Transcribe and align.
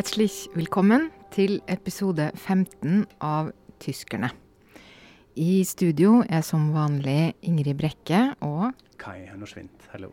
Herzlich 0.00 0.48
willkommen 0.56 1.10
til 1.28 1.58
episode 1.68 2.30
15 2.34 3.02
av 3.20 3.50
Tyskerne. 3.84 4.30
I 5.36 5.60
studio 5.68 6.22
er 6.24 6.40
som 6.40 6.70
vanlig 6.72 7.34
Ingrid 7.44 7.76
Brekke 7.76 8.20
og 8.40 8.70
Kai 8.96 9.26
Hennorsvint, 9.28 9.90
hallo. 9.92 10.08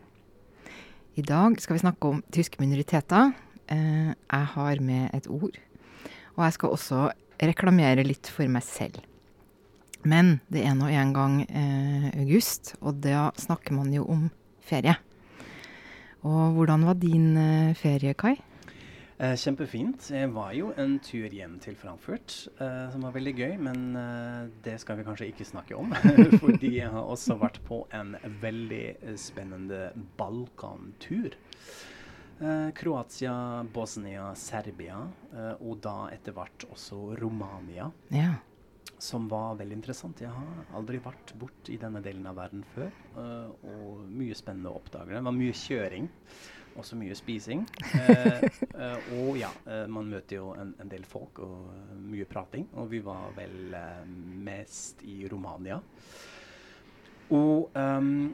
I 1.16 1.24
dag 1.24 1.56
skal 1.64 1.78
vi 1.78 1.80
snakke 1.86 2.10
om 2.10 2.20
tyske 2.28 2.60
minoriteter. 2.60 3.32
Eh, 3.72 4.12
jeg 4.12 4.50
har 4.58 4.82
med 4.84 5.08
et 5.16 5.30
ord. 5.32 5.56
Og 6.36 6.44
jeg 6.44 6.58
skal 6.58 6.76
også 6.76 7.00
reklamere 7.40 8.04
litt 8.04 8.28
for 8.28 8.44
meg 8.44 8.68
selv. 8.68 9.00
Men 10.04 10.42
det 10.52 10.66
er 10.68 10.76
nå 10.76 10.92
en 10.92 11.16
gang 11.16 11.40
eh, 11.48 12.10
august, 12.26 12.74
og 12.82 13.00
da 13.08 13.30
snakker 13.40 13.72
man 13.80 13.96
jo 13.96 14.04
om 14.04 14.28
ferie. 14.60 14.98
Og 16.28 16.60
hvordan 16.60 16.84
var 16.84 17.00
din 17.00 17.32
eh, 17.40 17.72
ferie, 17.72 18.12
Kai? 18.12 18.36
Eh, 19.18 19.34
kjempefint. 19.34 20.04
Jeg 20.14 20.30
var 20.30 20.52
jo 20.54 20.68
en 20.78 20.92
tur 21.02 21.32
hjem 21.34 21.56
til 21.58 21.74
Frankfurt, 21.74 22.36
eh, 22.62 22.84
som 22.92 23.02
var 23.02 23.16
veldig 23.16 23.32
gøy. 23.34 23.54
Men 23.66 23.96
eh, 23.98 24.44
det 24.62 24.76
skal 24.78 25.00
vi 25.00 25.06
kanskje 25.08 25.26
ikke 25.32 25.46
snakke 25.48 25.74
om. 25.74 25.90
fordi 26.42 26.76
jeg 26.76 26.92
har 26.92 27.02
også 27.02 27.34
vært 27.40 27.58
på 27.66 27.80
en 27.98 28.14
veldig 28.42 28.84
spennende 29.18 29.88
Balkantur. 30.20 31.34
Eh, 32.38 32.68
Kroatia, 32.78 33.34
Bosnia, 33.74 34.28
Serbia, 34.38 35.00
eh, 35.34 35.54
og 35.66 35.80
da 35.82 35.96
etter 36.14 36.36
hvert 36.36 36.68
også 36.70 37.16
Romania. 37.18 37.88
Ja. 38.14 38.36
Som 39.02 39.26
var 39.30 39.58
veldig 39.58 39.80
interessant. 39.80 40.22
Jeg 40.22 40.30
har 40.30 40.70
aldri 40.78 41.00
vært 41.02 41.34
bort 41.38 41.70
i 41.74 41.80
denne 41.82 41.98
delen 42.06 42.26
av 42.30 42.38
verden 42.38 42.62
før. 42.76 42.94
eh, 43.18 43.66
og 43.66 44.06
mye 44.14 44.38
spennende 44.38 44.70
å 44.70 44.78
oppdage. 44.78 45.10
Det 45.10 45.26
var 45.26 45.36
mye 45.42 45.58
kjøring. 45.58 46.06
Også 46.78 46.94
mye 46.98 47.14
spising. 47.18 47.64
Eh, 47.98 48.44
eh, 48.70 49.08
og 49.18 49.38
ja, 49.40 49.50
eh, 49.66 49.86
man 49.90 50.06
møter 50.12 50.38
jo 50.38 50.52
en, 50.54 50.74
en 50.78 50.90
del 50.90 51.02
folk 51.08 51.40
og 51.42 51.72
eh, 51.74 51.96
mye 52.12 52.28
prating. 52.30 52.68
Og 52.78 52.92
vi 52.92 53.00
var 53.02 53.32
vel 53.36 53.74
eh, 53.74 54.04
mest 54.46 55.02
i 55.02 55.24
Romania. 55.30 55.80
Og 57.34 57.74
um, 57.74 58.30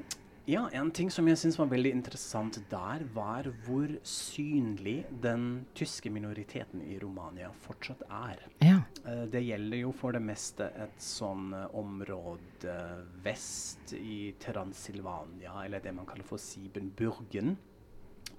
ja, 0.46 0.66
en 0.76 0.90
ting 0.94 1.08
som 1.10 1.26
jeg 1.26 1.40
syns 1.40 1.56
var 1.56 1.70
veldig 1.72 1.90
interessant 1.96 2.60
der, 2.70 3.02
var 3.16 3.48
hvor 3.64 3.88
synlig 4.06 5.00
den 5.24 5.64
tyske 5.74 6.12
minoriteten 6.12 6.84
i 6.84 6.98
Romania 7.00 7.48
fortsatt 7.64 8.04
er. 8.12 8.44
ja. 8.60 8.82
Det 9.04 9.40
gjelder 9.42 9.80
jo 9.82 9.90
for 9.96 10.14
det 10.16 10.22
meste 10.24 10.68
et 10.80 11.00
sånn 11.02 11.50
område 11.76 12.76
vest 13.24 13.96
i 13.96 14.34
Transilvania, 14.40 15.58
eller 15.64 15.82
det 15.84 15.92
man 15.96 16.06
kaller 16.08 16.28
for 16.28 16.40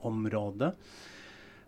Siebenburgen-området. 0.06 0.76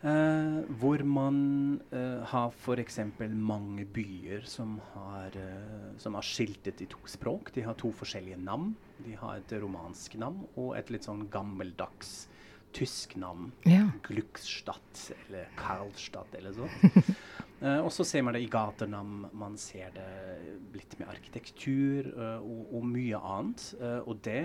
Eh, 0.02 0.64
hvor 0.78 1.02
man 1.04 1.80
eh, 1.92 2.24
har 2.30 2.52
f.eks. 2.54 3.00
mange 3.34 3.86
byer 3.86 4.46
som 4.46 4.80
har, 4.94 5.34
eh, 5.34 5.98
som 5.98 6.14
har 6.14 6.22
skiltet 6.22 6.82
i 6.82 6.86
to 6.86 7.00
språk. 7.10 7.52
De 7.56 7.64
har 7.66 7.74
to 7.74 7.92
forskjellige 7.92 8.38
navn. 8.38 8.76
De 9.04 9.16
har 9.18 9.38
et 9.38 9.54
romansk 9.60 10.16
navn 10.16 10.46
og 10.56 10.76
et 10.78 10.92
litt 10.94 11.08
sånn 11.08 11.28
gammeldags 11.30 12.28
tysk 12.74 13.16
navn. 13.18 13.52
ja. 13.66 13.88
Glückstadt 14.06 15.12
eller 15.26 15.50
Karlstadt 15.58 16.36
eller 16.38 16.54
sånn. 16.54 16.70
Eh, 17.58 17.80
og 17.82 17.90
så 17.94 18.06
ser 18.06 18.22
man 18.26 18.36
det 18.38 18.44
i 18.46 18.50
gatenavn, 18.54 19.28
man 19.38 19.56
ser 19.58 19.90
det 19.96 20.08
litt 20.78 20.94
med 21.00 21.10
arkitektur 21.10 22.10
eh, 22.12 22.44
og, 22.46 22.74
og 22.78 22.86
mye 22.86 23.18
annet. 23.18 23.66
Eh, 23.82 24.00
og 24.06 24.22
det 24.28 24.44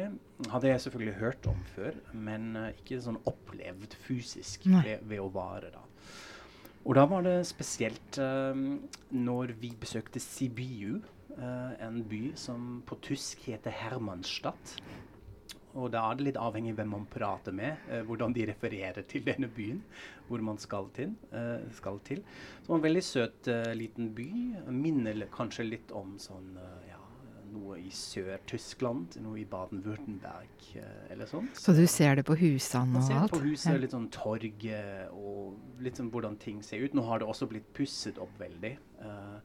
hadde 0.53 0.71
jeg 0.71 0.84
selvfølgelig 0.87 1.19
hørt 1.21 1.49
om 1.53 1.65
før, 1.75 1.99
men 2.12 2.55
ikke 2.73 3.03
sånn 3.05 3.21
opplevd 3.28 3.99
fysisk 4.06 4.65
ved, 4.71 5.05
ved 5.09 5.21
å 5.21 5.28
være 5.33 5.75
da. 5.75 5.84
Og 6.83 6.97
da 6.99 7.05
var 7.06 7.23
det 7.23 7.37
spesielt 7.47 8.17
når 9.15 9.53
vi 9.61 9.69
besøkte 9.79 10.19
Sibiu, 10.19 10.97
en 11.39 12.00
by 12.11 12.33
som 12.37 12.81
på 12.89 12.99
tysk 13.06 13.44
heter 13.47 13.71
Hermannstadt. 13.84 14.75
Og 15.75 15.91
da 15.94 16.03
er 16.10 16.19
det 16.19 16.27
litt 16.27 16.37
avhengig 16.41 16.75
hvem 16.77 16.91
man 16.93 17.06
prater 17.09 17.55
med, 17.56 17.78
eh, 17.88 18.03
hvordan 18.05 18.34
de 18.37 18.47
refererer 18.50 19.03
til 19.09 19.25
denne 19.25 19.49
byen, 19.49 19.83
hvor 20.28 20.43
man 20.44 20.59
skal 20.60 20.91
til. 20.97 21.15
Eh, 21.33 21.62
skal 21.78 22.00
til. 22.05 22.22
Så 22.66 22.75
en 22.77 22.83
veldig 22.84 23.03
søt 23.03 23.49
eh, 23.49 23.72
liten 23.75 24.11
by. 24.15 24.28
Minner 24.69 25.27
kanskje 25.32 25.65
litt 25.71 25.93
om 25.97 26.19
sånn, 26.21 26.56
eh, 26.61 26.91
ja, 26.91 26.99
noe 27.53 27.77
i 27.81 27.91
Sør-Tyskland, 27.93 29.19
noe 29.25 29.41
i 29.41 29.44
Baden-Württemberg 29.49 30.69
eh, 30.81 31.11
eller 31.12 31.27
sånn. 31.28 31.49
Så 31.56 31.75
du 31.77 31.87
ser 31.87 32.16
det 32.21 32.25
på 32.28 32.37
husene 32.41 32.97
og 33.00 33.03
alt? 33.03 33.32
ser 33.32 33.34
på 33.38 33.43
huset, 33.44 33.81
litt 33.81 33.93
sånn 33.97 34.09
torget 34.15 35.11
og 35.12 35.59
litt 35.84 36.00
sånn 36.00 36.11
hvordan 36.12 36.38
ting 36.41 36.62
ser 36.65 36.84
ut. 36.84 36.94
Nå 36.97 37.05
har 37.09 37.21
det 37.21 37.28
også 37.28 37.49
blitt 37.50 37.69
pusset 37.77 38.19
opp 38.21 38.37
veldig. 38.41 38.77
eh, 39.05 39.38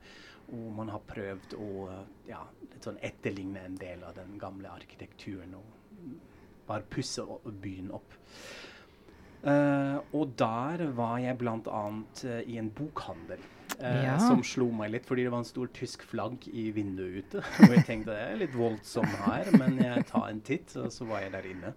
og 0.48 0.68
man 0.78 0.88
har 0.94 1.02
prøvd 1.04 1.58
å 1.60 1.70
eh, 1.92 2.04
ja, 2.30 2.40
sånn 2.80 3.00
etterligne 3.04 3.66
en 3.68 3.76
del 3.76 4.04
av 4.08 4.14
den 4.16 4.38
gamle 4.40 4.70
arkitekturen 4.72 5.58
og 5.60 5.74
bare 6.68 6.88
pusse 6.91 7.24
byen 7.62 7.91
opp. 7.96 8.16
Uh, 9.47 10.02
og 10.18 10.34
der 10.40 10.88
var 10.97 11.19
jeg 11.24 11.38
bl.a. 11.40 11.59
Uh, 11.63 12.41
i 12.44 12.58
en 12.59 12.72
bokhandel. 12.75 13.40
Uh, 13.78 14.02
Ja. 14.03 14.18
Som 14.19 14.41
slo 14.44 14.72
meg 14.74 14.91
litt, 14.96 15.06
fordi 15.06 15.28
det 15.28 15.31
var 15.31 15.44
en 15.44 15.47
stor 15.47 15.69
tysk 15.75 16.03
flagg 16.09 16.47
i 16.50 16.69
vinduet 16.75 17.22
ute. 17.22 17.44
Og 17.68 17.75
jeg 17.75 17.86
tenkte 17.88 18.16
det 18.16 18.24
er 18.24 18.40
litt 18.41 18.56
voldsom 18.57 19.07
her, 19.28 19.52
men 19.59 19.78
jeg 19.84 20.07
tar 20.09 20.30
en 20.31 20.41
titt, 20.41 20.74
og 20.81 20.90
så 20.94 21.06
var 21.07 21.22
jeg 21.24 21.36
der 21.36 21.50
inne. 21.52 21.74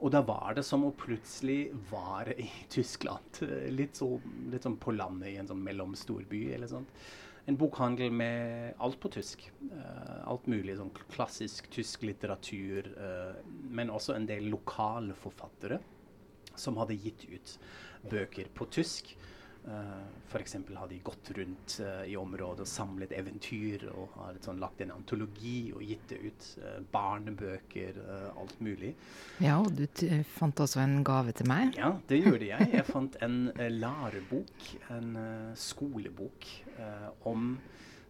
Og 0.00 0.12
da 0.12 0.20
var 0.26 0.56
det 0.56 0.64
som 0.66 0.84
å 0.84 0.94
plutselig 0.96 1.70
være 1.90 2.36
i 2.42 2.48
Tyskland. 2.72 3.42
Eh, 3.46 3.68
Litt, 3.78 3.96
så, 3.96 4.10
litt 4.52 4.66
sånn 4.66 4.80
på 4.80 4.92
landet 4.96 5.32
i 5.32 5.38
en 5.40 5.48
sånn 5.48 5.62
mellomstor 5.64 6.26
by 6.28 6.42
eller 6.56 6.70
sånt. 6.72 7.06
En 7.46 7.58
bokhandel 7.58 8.10
med 8.10 8.74
alt 8.82 8.98
på 9.00 9.10
tysk. 9.14 9.44
Uh, 9.70 10.22
alt 10.26 10.48
mulig. 10.50 10.76
Sånn 10.78 10.92
klassisk 11.14 11.70
tysk 11.74 12.06
litteratur. 12.08 12.90
uh, 12.98 13.38
men 13.70 13.92
også 13.92 14.16
en 14.16 14.26
del 14.26 14.48
lokale 14.50 15.14
forfattere 15.14 15.78
som 16.56 16.78
hadde 16.80 16.96
gitt 16.98 17.26
ut 17.28 17.56
bøker 18.10 18.48
på 18.54 18.66
tysk. 18.72 19.14
Uh, 19.66 20.04
F.eks. 20.28 20.56
har 20.76 20.88
de 20.90 21.00
gått 21.02 21.30
rundt 21.36 21.78
uh, 21.82 22.04
i 22.06 22.16
området 22.18 22.62
og 22.62 22.70
samlet 22.70 23.14
eventyr 23.16 23.88
og 23.90 24.14
har 24.20 24.38
sånn, 24.44 24.60
lagt 24.62 24.84
en 24.84 24.94
antologi 24.94 25.72
og 25.74 25.82
gitt 25.82 26.06
det 26.12 26.20
ut. 26.22 26.48
Uh, 26.62 26.76
barnebøker, 26.92 27.98
uh, 28.06 28.28
alt 28.38 28.60
mulig. 28.62 28.94
Ja, 29.42 29.58
og 29.58 29.74
du 29.74 29.86
fant 30.36 30.62
også 30.62 30.80
en 30.84 31.00
gave 31.06 31.34
til 31.36 31.50
meg. 31.50 31.74
Ja, 31.78 31.92
det 32.08 32.22
gjorde 32.22 32.46
jeg. 32.48 32.70
Jeg 32.76 32.86
fant 32.88 33.16
en 33.24 33.50
lærebok, 33.56 34.68
en 34.90 35.16
eh, 35.16 35.54
skolebok, 35.58 36.46
eh, 36.78 37.08
om 37.28 37.56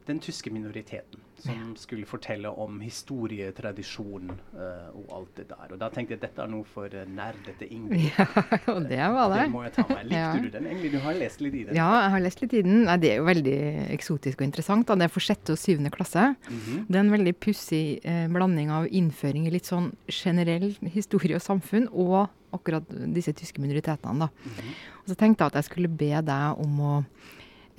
den 0.07 0.21
tyske 0.23 0.51
minoriteten. 0.55 1.21
Som 1.37 1.75
skulle 1.77 2.07
fortelle 2.09 2.49
om 2.49 2.79
historie, 2.81 3.51
tradisjon 3.53 4.31
eh, 4.57 4.87
og 4.97 5.11
alt 5.13 5.33
det 5.37 5.45
der. 5.51 5.73
Og 5.75 5.81
da 5.83 5.91
tenkte 5.93 6.15
jeg 6.15 6.21
at 6.23 6.25
dette 6.31 6.41
er 6.47 6.49
noe 6.49 6.65
for 6.65 6.89
uh, 6.89 7.03
nerdete 7.13 7.69
Ingrid. 7.69 8.07
Ja, 8.17 8.25
og 8.73 8.87
det 8.89 9.01
var 9.13 9.35
det. 9.35 9.43
Det 9.43 9.51
må 9.53 9.65
jeg 9.67 9.75
ta 9.77 9.85
med. 9.91 10.05
Likte 10.09 10.17
Ja. 10.23 10.31
du 10.41 10.49
den 10.55 10.69
egentlig? 10.71 10.93
Du 10.95 10.99
har 11.05 11.19
lest 11.19 11.43
litt 11.45 11.59
i 11.59 11.65
den? 11.69 11.77
Ja, 11.77 11.91
jeg 12.07 12.15
har 12.15 12.25
lest 12.25 12.41
litt 12.41 12.55
i 12.57 12.63
den. 12.65 12.79
Nei, 12.89 12.97
det 13.03 13.11
er 13.13 13.21
jo 13.21 13.27
veldig 13.29 13.59
eksotisk 13.99 14.41
og 14.41 14.47
interessant. 14.49 14.87
Da. 14.89 14.97
Det 14.97 15.09
er 15.11 15.13
for 15.19 15.27
sjette 15.29 15.53
og 15.53 15.61
syvende 15.61 15.93
klasse. 15.93 16.25
Mhm. 16.49 16.87
Det 16.89 16.97
er 16.97 17.05
en 17.05 17.13
veldig 17.19 17.37
pussig 17.45 17.85
eh, 18.07 18.25
blanding 18.33 18.73
av 18.73 18.89
innføring 18.89 19.47
i 19.51 19.53
litt 19.59 19.69
sånn 19.69 19.91
generell 20.09 20.71
historie 20.97 21.37
og 21.37 21.45
samfunn, 21.45 21.91
og 21.93 22.31
akkurat 22.57 22.89
disse 23.13 23.35
tyske 23.37 23.61
minoritetene. 23.61 24.25
Da. 24.25 24.31
Mhm. 24.33 24.77
Og 25.03 25.11
så 25.13 25.19
tenkte 25.21 25.45
jeg 25.45 25.53
at 25.53 25.61
jeg 25.61 25.69
skulle 25.69 25.93
be 25.93 26.15
deg 26.25 26.65
om 26.65 26.81
å 26.81 26.95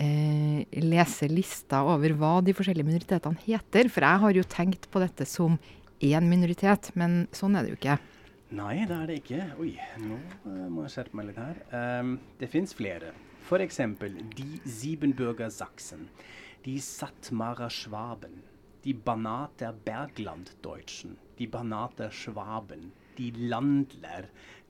eh, 0.01 0.65
lese 0.83 1.29
lista 1.31 1.83
over 1.85 2.13
hva 2.17 2.37
de 2.45 2.55
forskjellige 2.57 2.87
minoritetene 2.87 3.41
heter. 3.45 3.89
For 3.93 4.05
jeg 4.05 4.23
har 4.23 4.37
jo 4.37 4.45
tenkt 4.49 4.89
på 4.93 5.01
dette 5.03 5.27
som 5.29 5.57
én 6.03 6.29
minoritet, 6.29 6.91
men 6.95 7.25
sånn 7.35 7.57
er 7.57 7.65
det 7.65 7.73
jo 7.73 7.79
ikke. 7.79 7.97
Nei, 8.57 8.85
det 8.87 8.95
er 8.95 9.07
det 9.09 9.15
ikke. 9.21 9.45
Oi, 9.59 9.71
nå 9.99 10.17
eh, 10.17 10.67
må 10.71 10.85
jeg 10.85 10.93
skjerpe 10.93 11.19
meg 11.19 11.29
litt 11.31 11.41
her. 11.41 11.63
Um, 11.73 12.13
det 12.39 12.47
fins 12.51 12.75
flere. 12.77 13.11
F.eks. 13.47 13.79
de 14.35 14.47
Siebenbürger 14.67 15.51
Sachsen, 15.51 16.07
de 16.65 16.77
Satmarer 16.83 17.71
Schwaben, 17.71 18.41
de 18.83 18.93
Banater 18.93 19.75
Berglanddeutschen, 19.85 21.17
de 21.39 21.47
Banater 21.47 22.11
Schwaben, 22.11 22.91
de 23.17 23.31
Landler, 23.35 24.27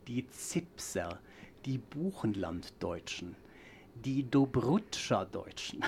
de 0.07 0.23
Zipser, 0.33 1.17
de 1.65 1.79
Buchenlanddeutschen, 1.93 3.35
de 4.03 4.21
Dobrutscha-Deutschen. 4.33 5.83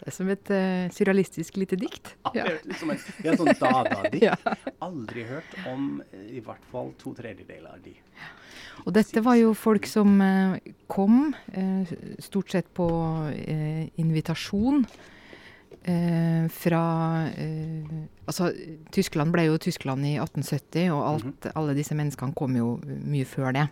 Det 0.00 0.08
er 0.08 0.14
som 0.16 0.30
et 0.32 0.50
uh, 0.54 0.88
surrealistisk 0.96 1.58
lite 1.60 1.76
dikt. 1.76 2.14
Ja. 2.32 2.46
Som 2.80 2.94
en, 2.94 3.00
ja, 3.24 3.36
sånn 3.36 3.52
dada-dikt. 3.60 4.22
Ja. 4.30 4.36
Aldri 4.84 5.26
hørt 5.28 5.52
om 5.68 6.00
eh, 6.08 6.38
i 6.38 6.42
hvert 6.44 6.64
fall 6.72 6.94
to 7.00 7.12
tredjedeler 7.16 7.74
av 7.74 7.82
de. 7.84 7.92
Og 8.86 8.94
dette 8.96 9.20
var 9.24 9.36
jo 9.36 9.52
folk 9.56 9.84
som 9.88 10.16
uh, 10.24 10.56
kom, 10.88 11.34
uh, 11.52 11.94
stort 12.22 12.52
sett 12.56 12.70
på 12.76 12.88
invitasjon. 14.00 14.86
Fra 15.80 16.80
Altså, 18.28 18.50
Tyskland 18.92 19.32
ble 19.32 19.46
jo 19.46 19.54
Tyskland 19.64 20.04
i 20.04 20.10
1870, 20.18 20.90
og 20.92 21.00
alt, 21.06 21.46
alle 21.56 21.76
disse 21.78 21.96
menneskene 21.96 22.36
kom 22.36 22.58
jo 22.58 22.74
mye 22.84 23.24
før 23.24 23.54
det. 23.56 23.64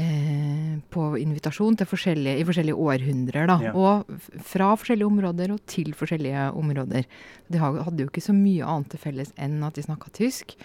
Eh, 0.00 0.76
på 0.94 1.06
invitasjon 1.20 1.76
til 1.78 1.88
forskjellige, 1.88 2.40
i 2.40 2.46
forskjellige 2.46 2.78
århundrer. 2.86 3.46
da, 3.46 3.58
Ja. 3.62 3.72
Og 3.74 4.06
fra 4.42 4.74
forskjellige 4.76 5.06
områder 5.06 5.52
og 5.52 5.60
til 5.66 5.92
forskjellige 5.92 6.52
områder. 6.54 7.04
De 7.50 7.58
hadde 7.58 7.98
jo 7.98 8.08
ikke 8.08 8.24
så 8.24 8.34
mye 8.34 8.64
annet 8.64 8.90
til 8.90 8.98
felles 8.98 9.32
enn 9.36 9.62
at 9.62 9.74
de 9.74 9.82
snakka 9.82 10.10
tysk, 10.12 10.56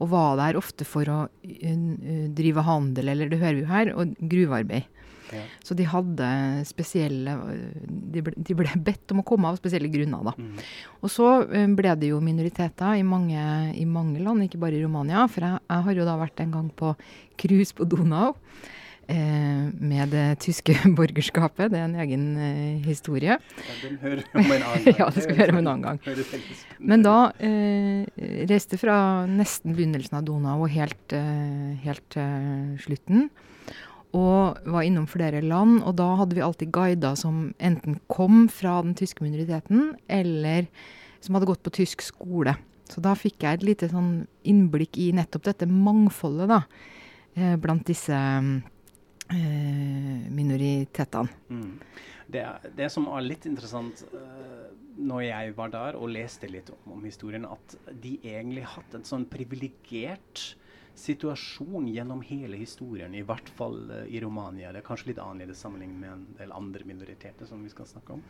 og 0.00 0.10
var 0.10 0.36
der 0.36 0.58
ofte 0.58 0.84
for 0.84 1.04
å 1.04 1.28
uh, 1.28 1.28
uh, 1.32 2.28
drive 2.28 2.62
handel, 2.62 3.08
eller 3.08 3.28
det 3.28 3.38
hører 3.38 3.54
vi 3.54 3.60
jo 3.60 3.66
her, 3.66 3.94
og 3.94 4.14
gruvearbeid. 4.20 4.84
Ja. 5.32 5.42
Så 5.64 5.74
de 5.74 5.84
hadde 5.88 6.28
spesielle 6.68 7.34
de 7.86 8.22
ble, 8.24 8.34
de 8.36 8.56
ble 8.56 8.72
bedt 8.84 9.12
om 9.12 9.22
å 9.22 9.26
komme 9.26 9.50
av 9.50 9.58
spesielle 9.60 9.90
grunner, 9.92 10.30
da. 10.30 10.34
Mm. 10.38 10.64
Og 11.02 11.12
så 11.12 11.28
eh, 11.44 11.68
ble 11.78 11.94
det 12.00 12.12
jo 12.12 12.22
minoriteter 12.24 12.98
i 12.98 13.04
mange, 13.06 13.42
i 13.76 13.84
mange 13.88 14.22
land, 14.24 14.46
ikke 14.46 14.60
bare 14.62 14.78
i 14.78 14.82
Romania. 14.84 15.26
For 15.30 15.44
jeg, 15.44 15.62
jeg 15.68 15.86
har 15.88 16.00
jo 16.00 16.08
da 16.08 16.18
vært 16.20 16.44
en 16.44 16.54
gang 16.56 16.72
på 16.72 16.94
cruise 17.40 17.76
på 17.76 17.86
Donau 17.88 18.32
eh, 18.32 18.77
med 19.08 20.10
det 20.12 20.24
tyske 20.44 20.74
borgerskapet. 20.98 21.70
Det 21.72 21.78
er 21.80 21.86
en 21.86 21.96
egen 22.02 22.24
eh, 22.36 22.82
historie. 22.84 23.38
Ja, 23.38 23.76
den 23.82 23.96
hører 24.02 24.24
om 24.34 24.44
en 24.44 24.66
annen 24.66 24.84
gang. 24.88 24.98
Ja, 25.00 25.08
det 25.14 25.24
skal 25.24 25.34
vi 25.34 25.40
høre 25.40 25.54
om 25.54 25.60
en 25.62 25.70
annen 25.72 25.86
gang. 25.86 26.42
Men 26.78 27.04
da 27.06 27.16
eh, 27.40 28.04
reiste 28.50 28.76
fra 28.80 28.98
nesten 29.30 29.76
begynnelsen 29.78 30.20
av 30.20 30.26
Donau 30.28 30.58
og 30.66 30.72
helt, 30.74 31.16
eh, 31.16 31.72
helt 31.86 32.04
til 32.12 32.76
slutten. 32.84 33.28
Og 34.16 34.60
var 34.64 34.86
innom 34.86 35.08
flere 35.08 35.42
land. 35.44 35.82
Og 35.88 35.96
da 36.00 36.12
hadde 36.20 36.36
vi 36.36 36.44
alltid 36.44 36.72
guider 36.74 37.16
som 37.18 37.50
enten 37.60 37.98
kom 38.12 38.46
fra 38.52 38.78
den 38.84 38.96
tyske 38.98 39.24
minoriteten, 39.24 39.94
eller 40.08 40.68
som 41.24 41.36
hadde 41.36 41.48
gått 41.50 41.64
på 41.64 41.74
tysk 41.80 42.04
skole. 42.04 42.56
Så 42.88 43.02
da 43.04 43.12
fikk 43.18 43.44
jeg 43.44 43.58
et 43.58 43.66
lite 43.66 43.88
sånn 43.90 44.26
innblikk 44.48 44.96
i 45.00 45.10
nettopp 45.16 45.44
dette 45.50 45.68
mangfoldet, 45.68 46.48
da. 46.48 46.62
Eh, 47.36 47.54
blant 47.60 47.84
disse 47.86 48.16
eh, 48.16 48.48
minoritetene. 49.32 51.28
Mm. 51.48 51.74
Det, 52.28 52.44
det 52.76 52.88
som 52.92 53.06
er 53.08 53.24
litt 53.24 53.46
interessant 53.48 54.02
uh, 54.12 54.68
når 54.98 55.22
jeg 55.24 55.54
var 55.56 55.72
der 55.72 55.96
og 55.96 56.10
leste 56.12 56.50
litt 56.50 56.68
om, 56.74 56.96
om 56.98 57.04
historien, 57.06 57.46
at 57.48 57.76
de 58.02 58.18
egentlig 58.20 58.66
hatt 58.68 58.96
en 58.98 59.06
sånn 59.08 59.24
privilegert 59.30 60.52
situasjon 60.98 61.88
gjennom 61.92 62.22
hele 62.26 62.58
historien, 62.60 63.14
i 63.14 63.24
hvert 63.26 63.50
fall 63.58 63.78
eh, 63.90 64.08
i 64.16 64.22
Romania. 64.24 64.72
Det 64.72 64.82
er 64.82 64.88
kanskje 64.88 65.12
litt 65.12 65.22
annerledes 65.22 65.62
sammenlignet 65.64 66.02
med 66.02 66.14
en 66.14 66.26
del 66.40 66.56
andre 66.56 66.88
minoriteter 66.88 67.48
som 67.48 67.62
vi 67.64 67.72
skal 67.72 67.88
snakke 67.88 68.18
om. 68.18 68.24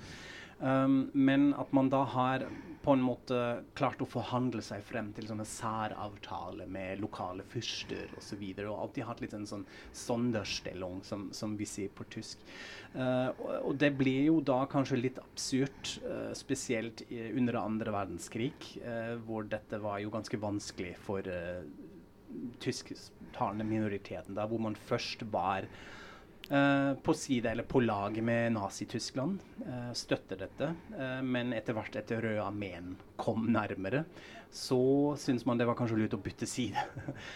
Um, 0.58 1.10
men 1.14 1.52
at 1.54 1.70
man 1.72 1.86
da 1.86 2.00
har 2.02 2.42
på 2.82 2.90
en 2.96 3.02
måte 3.06 3.36
klart 3.78 4.00
å 4.02 4.08
forhandle 4.10 4.62
seg 4.64 4.82
frem 4.82 5.12
til 5.14 5.28
sånne 5.28 5.46
særavtaler 5.46 6.66
med 6.66 6.98
lokale 6.98 7.46
fyrster 7.46 8.08
osv. 8.08 8.18
Og, 8.18 8.24
så 8.28 8.38
videre, 8.40 8.72
og 8.72 8.82
alltid 8.82 9.06
hatt 9.06 9.22
litt 9.22 9.36
en 9.38 9.46
sånn 9.46 9.62
sonderstellung, 9.94 10.98
som, 11.06 11.28
som 11.32 11.54
vi 11.58 11.66
sier 11.68 11.92
på 11.94 12.06
tysk. 12.10 12.42
Uh, 12.96 13.30
og, 13.38 13.52
og 13.70 13.78
det 13.78 13.92
blir 14.00 14.26
jo 14.26 14.40
da 14.42 14.64
kanskje 14.70 14.98
litt 14.98 15.22
absurd, 15.22 15.94
uh, 16.08 16.32
spesielt 16.36 17.04
i, 17.06 17.28
under 17.38 17.60
andre 17.62 17.94
verdenskrig, 17.94 18.56
uh, 18.82 19.14
hvor 19.28 19.46
dette 19.46 19.78
var 19.82 20.02
jo 20.02 20.10
ganske 20.14 20.42
vanskelig 20.42 20.96
for 21.06 21.22
uh, 21.22 21.62
tysktalende 22.60 23.64
minoriteten, 23.64 24.34
da, 24.36 24.46
hvor 24.48 24.60
man 24.62 24.76
først 24.88 25.22
var 25.32 25.68
uh, 26.50 26.94
på 27.02 27.14
side 27.14 27.50
eller 27.50 27.62
på 27.68 27.80
lag 27.80 28.22
med 28.22 28.52
Nazi-Tyskland. 28.56 29.38
Uh, 29.66 29.92
støtter 29.92 30.40
dette. 30.44 30.72
Uh, 30.94 31.20
men 31.24 31.52
etter 31.56 31.76
hvert, 31.76 31.96
etter 31.96 32.22
Røde 32.24 32.42
armeen 32.44 32.96
kom 33.20 33.48
nærmere, 33.52 34.04
så 34.50 34.78
syntes 35.20 35.44
man 35.44 35.58
det 35.60 35.66
var 35.68 35.76
kanskje 35.76 35.98
lurt 35.98 36.14
å 36.16 36.20
bytte 36.24 36.46
side. 36.48 36.80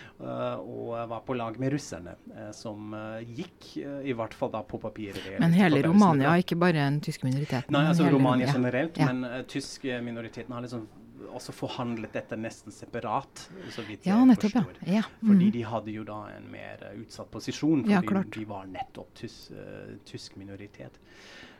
Og 0.22 0.94
var 1.10 1.20
på 1.26 1.34
lag 1.36 1.58
med 1.60 1.74
russerne, 1.74 2.14
som 2.56 2.94
gikk, 3.20 3.66
i 3.82 4.14
hvert 4.16 4.32
fall 4.32 4.48
da 4.54 4.62
på 4.64 4.80
papiret. 4.80 5.26
Men 5.42 5.52
hele 5.52 5.82
Romania, 5.84 6.32
ikke 6.40 6.56
bare 6.56 6.78
den 6.78 7.02
tyske 7.04 7.28
minoriteten. 7.28 7.74
Nei, 7.74 7.84
altså 7.90 8.08
Romania 8.08 8.48
generelt, 8.48 8.96
Ja. 8.96 9.10
men 9.12 9.44
tyske 9.50 10.00
minoriteten 10.00 10.56
har 10.56 10.64
liksom 10.64 10.86
også 11.30 11.54
forhandlet 11.54 12.12
dette 12.16 12.36
nesten 12.38 12.74
separat, 12.74 13.44
så 13.70 13.84
vidt 13.86 14.06
Ja, 14.06 14.18
jeg 14.18 14.32
nettopp, 14.32 14.56
forstår. 14.56 14.80
ja. 14.88 15.02
Fordi 15.20 15.48
mm. 15.48 15.52
de 15.54 15.62
hadde 15.68 15.94
jo 15.94 16.04
da 16.08 16.18
en 16.32 16.48
mer 16.50 16.82
eh, 16.88 16.98
utsatt 17.02 17.30
posisjon, 17.30 17.84
fordi 17.86 18.16
Ja, 18.16 18.24
de 18.36 18.44
var 18.48 18.66
nettopp 18.70 19.14
tys, 19.20 19.36
uh, 19.54 19.94
tysk 20.08 20.36
minoritet. 20.40 20.98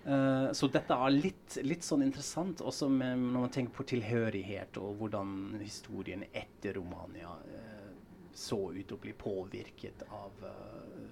Uh, 0.03 0.51
så 0.53 0.67
dette 0.73 0.97
er 0.99 1.15
litt, 1.15 1.59
litt 1.63 1.87
sånn 1.87 2.03
interessant 2.03 2.61
også 2.61 2.89
med, 2.91 3.19
når 3.23 3.47
man 3.47 3.55
tenker 3.55 3.77
på 3.77 3.87
tilhørighet 3.95 4.81
og 4.83 4.97
hvordan 4.99 5.61
historien 5.63 6.25
etter 6.33 6.75
Romania 6.81 7.37
uh, 7.39 7.91
så 8.35 8.59
ut 8.73 8.93
å 8.93 8.99
bli 8.99 9.13
påvirket 9.13 10.07
av 10.09 10.47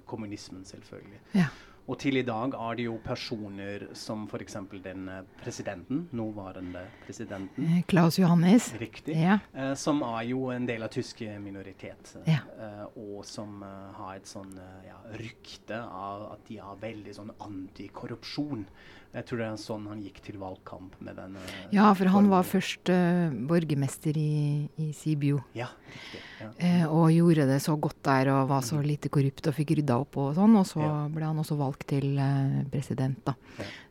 kommunismen, 0.08 0.64
selvfølgelig. 0.64 1.20
Ja. 1.36 1.50
Og 1.90 1.98
til 1.98 2.20
i 2.20 2.22
dag 2.22 2.52
er 2.54 2.76
det 2.78 2.84
jo 2.86 2.92
personer 3.02 3.88
som 3.98 4.28
f.eks. 4.30 4.54
den 4.84 5.08
eh, 5.10 5.24
presidenten, 5.42 6.04
nåværende 6.14 6.84
presidenten, 7.02 7.66
Eh, 7.66 7.82
Klaus 7.90 8.18
Johannes. 8.20 8.68
riktig, 8.78 9.16
Ja. 9.18 9.40
eh, 9.54 9.74
som 9.74 10.02
er 10.06 10.22
jo 10.30 10.50
en 10.54 10.66
del 10.66 10.82
av 10.86 10.90
tyske 10.94 11.26
minoritet. 11.42 12.14
Ja. 12.30 12.44
eh, 12.58 12.84
og 12.96 13.24
som 13.26 13.62
eh, 13.66 13.92
har 13.98 14.14
et 14.20 14.30
sånn 14.30 14.54
eh, 14.56 14.86
ja, 14.86 15.00
rykte 15.18 15.82
av 15.82 16.32
at 16.36 16.46
de 16.48 16.60
har 16.62 16.76
veldig 16.80 17.14
sånn 17.18 17.34
antikorrupsjon. 17.40 18.66
Jeg 19.12 19.26
tror 19.26 19.38
det 19.40 19.46
er 19.50 19.56
sånn 19.58 19.86
han 19.90 20.02
gikk 20.04 20.20
til 20.22 20.36
valgkamp 20.38 20.92
med 21.02 21.16
den. 21.18 21.34
eh, 21.34 21.64
ja, 21.74 21.88
for 21.98 22.06
han 22.06 22.28
var 22.30 22.44
først 22.46 22.88
uh, 22.94 23.32
borgermester 23.34 24.14
i, 24.16 24.68
i 24.78 24.92
Sibiu. 24.94 25.40
Ja, 25.58 25.66
riktig. 25.90 26.20
Ja. 26.38 26.50
Uh, 26.86 26.94
og 26.94 27.10
gjorde 27.10 27.48
det 27.50 27.58
så 27.60 27.74
godt 27.76 27.98
der 28.06 28.30
og 28.30 28.48
var 28.52 28.60
så 28.62 28.78
lite 28.80 29.08
korrupt 29.10 29.48
og 29.50 29.54
fikk 29.56 29.74
rydda 29.80 29.98
opp 30.04 30.16
og 30.16 30.36
sånn. 30.38 30.54
Og 30.56 30.64
så 30.70 30.78
Ja. 30.84 31.08
ble 31.10 31.24
han 31.26 31.36
også 31.42 31.58
valgt 31.58 31.79
til 31.88 32.18
eh, 32.18 32.60
president, 32.72 33.18
da. 33.24 33.34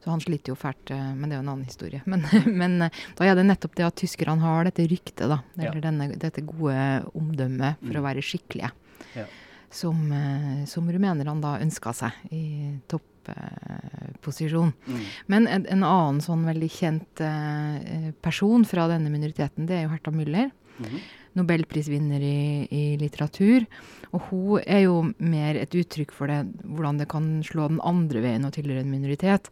Så 0.04 0.12
han 0.12 0.22
sliter 0.24 0.54
jo 0.54 0.56
fælt, 0.60 0.92
eh, 0.92 1.14
men 1.16 1.30
det 1.30 1.36
er 1.36 1.40
jo 1.42 1.46
en 1.48 1.52
annen 1.56 1.66
historie. 1.66 2.02
Men, 2.06 2.26
men 2.62 2.82
eh, 2.88 3.02
da 3.18 3.26
er 3.26 3.36
det 3.40 3.46
nettopp 3.50 3.76
det 3.80 3.86
at 3.88 3.96
tyskerne 4.00 4.40
har 4.44 4.64
dette 4.70 4.86
ryktet, 4.92 5.26
da. 5.30 5.40
Eller 5.58 5.82
denne, 5.82 6.10
dette 6.20 6.42
gode 6.46 6.78
omdømmet 7.16 7.80
for 7.82 7.94
Mm. 7.96 8.02
å 8.02 8.06
være 8.06 8.22
skikkelige. 8.26 8.72
Ja. 9.16 9.26
Som, 9.72 10.12
eh, 10.12 10.66
som 10.66 10.88
rumenerne 10.90 11.42
da 11.42 11.56
ønska 11.62 11.94
seg 11.94 12.12
i 12.34 12.80
topposisjon. 12.90 14.72
Mm. 14.88 15.04
Men 15.28 15.48
en, 15.48 15.66
en 15.70 15.84
annen 15.86 16.22
sånn 16.26 16.46
veldig 16.48 16.70
kjent 16.74 17.22
eh, 17.22 18.10
person 18.26 18.66
fra 18.66 18.88
denne 18.92 19.12
minoriteten, 19.14 19.68
det 19.70 19.78
er 19.80 19.84
jo 19.88 19.94
Herta 19.94 20.12
Müller. 20.16 20.52
Mhm. 20.80 21.00
Nobelprisvinner 21.38 22.24
i, 22.26 22.40
i 22.74 22.84
litteratur. 23.02 23.68
Og 24.10 24.24
hun 24.30 24.64
er 24.66 24.86
jo 24.86 25.02
mer 25.18 25.60
et 25.60 25.76
uttrykk 25.78 26.14
for 26.16 26.32
det, 26.32 26.42
hvordan 26.66 27.02
det 27.02 27.10
kan 27.12 27.28
slå 27.46 27.68
den 27.70 27.84
andre 27.86 28.24
veien 28.26 28.48
å 28.48 28.54
tilhøre 28.54 28.82
en 28.86 28.92
minoritet. 28.94 29.52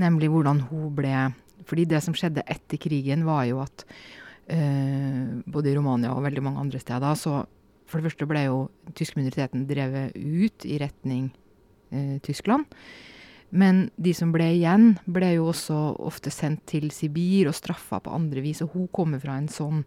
Nemlig 0.00 0.32
hvordan 0.32 0.66
hun 0.70 0.92
ble 0.96 1.16
Fordi 1.64 1.86
det 1.88 2.02
som 2.04 2.12
skjedde 2.12 2.42
etter 2.50 2.76
krigen, 2.76 3.22
var 3.24 3.46
jo 3.48 3.62
at 3.62 3.86
eh, 4.52 5.40
både 5.46 5.70
i 5.70 5.76
Romania 5.78 6.12
og 6.12 6.26
veldig 6.26 6.42
mange 6.44 6.60
andre 6.60 6.80
steder, 6.82 7.14
så 7.16 7.46
for 7.88 8.00
det 8.00 8.10
første 8.10 8.28
ble 8.28 8.42
jo 8.44 8.58
tysk 8.98 9.16
minoriteten 9.16 9.64
drevet 9.68 10.12
ut 10.16 10.66
i 10.68 10.76
retning 10.82 11.30
eh, 11.94 12.18
Tyskland. 12.26 12.68
Men 13.54 13.84
de 13.94 14.10
som 14.16 14.32
ble 14.34 14.48
igjen, 14.56 14.96
ble 15.06 15.28
jo 15.36 15.46
også 15.52 15.76
ofte 16.02 16.32
sendt 16.34 16.64
til 16.72 16.88
Sibir 16.94 17.46
og 17.46 17.54
straffa 17.54 18.00
på 18.02 18.14
andre 18.14 18.42
vis. 18.42 18.64
Og 18.64 18.74
hun 18.74 18.88
kommer 18.90 19.22
fra 19.22 19.36
en 19.38 19.46
sånn 19.52 19.84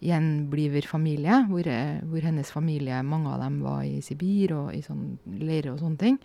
gjenbliverfamilie, 0.00 1.42
hvor, 1.50 1.68
eh, 1.68 2.00
hvor 2.08 2.24
hennes 2.24 2.52
familie, 2.54 3.02
mange 3.04 3.28
av 3.28 3.42
dem 3.44 3.60
var 3.60 3.82
i 3.84 4.00
Sibir 4.00 4.54
og 4.56 4.72
i 4.72 4.80
sånn 4.80 5.18
leirer 5.36 5.74
og 5.74 5.82
sånne 5.82 6.00
ting. 6.00 6.18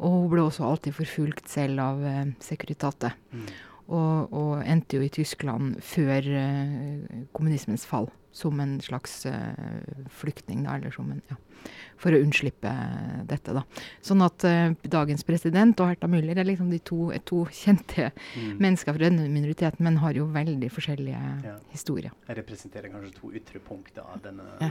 Og 0.00 0.16
hun 0.16 0.28
ble 0.32 0.42
også 0.42 0.66
alltid 0.66 0.98
forfulgt 0.98 1.46
selv 1.52 1.84
av 1.84 2.02
eh, 2.02 2.34
Securitate. 2.42 3.14
Mm. 3.30 3.46
Og, 3.86 4.32
og 4.34 4.62
endte 4.66 4.96
jo 4.98 5.02
i 5.06 5.08
Tyskland 5.14 5.76
før 5.86 6.26
eh, 6.26 7.20
kommunismens 7.36 7.84
fall, 7.86 8.08
som 8.36 8.58
en 8.60 8.74
slags 8.84 9.22
uh, 9.30 9.54
flyktning, 10.12 10.64
da, 10.66 10.74
eller 10.76 10.90
som 10.92 11.06
en 11.14 11.22
ja, 11.30 11.36
For 12.02 12.12
å 12.12 12.18
unnslippe 12.20 12.68
dette, 13.30 13.54
da. 13.56 13.62
Sånn 14.04 14.20
at 14.26 14.44
uh, 14.44 14.74
dagens 14.92 15.22
president 15.24 15.78
og 15.80 15.88
Herta 15.92 16.10
Müller 16.10 16.36
er 16.42 16.44
liksom 16.50 16.68
de 16.74 16.80
to, 16.84 17.12
er 17.16 17.22
to 17.24 17.44
kjente 17.48 18.10
Mm. 18.36 18.58
mennesker 18.60 18.92
fra 18.92 19.06
denne 19.06 19.30
minoriteten, 19.32 19.80
men 19.86 19.96
har 20.02 20.12
jo 20.18 20.26
veldig 20.34 20.68
forskjellige 20.74 21.22
Ja. 21.46 21.54
historier. 21.72 22.12
Jeg 22.28 22.36
representerer 22.42 22.90
kanskje 22.92 23.14
to 23.20 23.30
ytre 23.32 23.60
punkter 23.64 24.02
av 24.02 24.20
denne 24.26 24.44
Ja. 24.60 24.70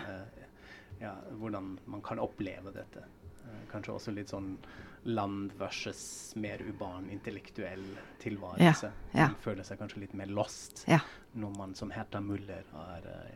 ja, 1.02 1.16
Hvordan 1.40 1.78
man 1.88 2.02
kan 2.06 2.20
oppleve 2.20 2.72
dette. 2.76 3.08
Eh, 3.46 3.66
kanskje 3.72 3.94
også 3.94 4.14
litt 4.16 4.30
sånn 4.34 4.58
land 5.06 5.52
versus 5.60 6.34
mer 6.36 6.58
urban, 6.66 7.10
intellektuell 7.14 7.84
tilværelse. 8.20 8.90
ja. 9.14 9.28
Man 9.28 9.36
føler 9.44 9.64
seg 9.64 9.78
kanskje 9.78 10.00
litt 10.02 10.14
mer 10.18 10.26
lost 10.28 10.84
Ja. 10.88 11.00
når 11.38 11.58
man 11.58 11.76
som 11.76 11.92
Herta 11.92 12.20
Muller 12.22 12.64
er 12.74 13.32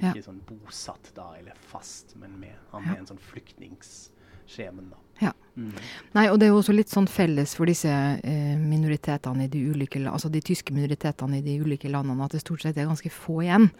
Ja. 0.00 0.12
ikke 0.14 0.24
sånn 0.24 0.40
bosatt 0.48 1.12
da, 1.14 1.34
eller 1.38 1.52
fast, 1.60 2.16
men 2.16 2.38
med, 2.40 2.54
han 2.72 2.84
Ja. 2.84 2.92
er 2.94 2.98
en 2.98 3.06
sånn 3.06 3.18
flyktningsskjemen, 3.20 4.90
da. 4.90 4.96
Ja. 5.20 5.32
Mm. 5.56 5.74
Nei, 6.14 6.28
og 6.30 6.38
det 6.40 6.46
er 6.46 6.52
jo 6.54 6.60
også 6.62 6.74
litt 6.74 6.88
sånn 6.88 7.06
felles 7.08 7.54
for 7.54 7.66
disse 7.66 7.88
eh, 7.90 8.56
minoritetene 8.56 9.44
i 9.44 9.48
de 9.48 9.58
ulike 9.70 9.98
Altså 10.08 10.30
de 10.30 10.40
tyske 10.40 10.72
minoritetene 10.72 11.38
i 11.38 11.42
de 11.42 11.58
ulike 11.60 11.90
landene, 11.90 12.24
at 12.24 12.30
det 12.32 12.40
stort 12.40 12.62
sett 12.62 12.78
er 12.78 12.86
ganske 12.86 13.10
få 13.10 13.42
igjen. 13.44 13.70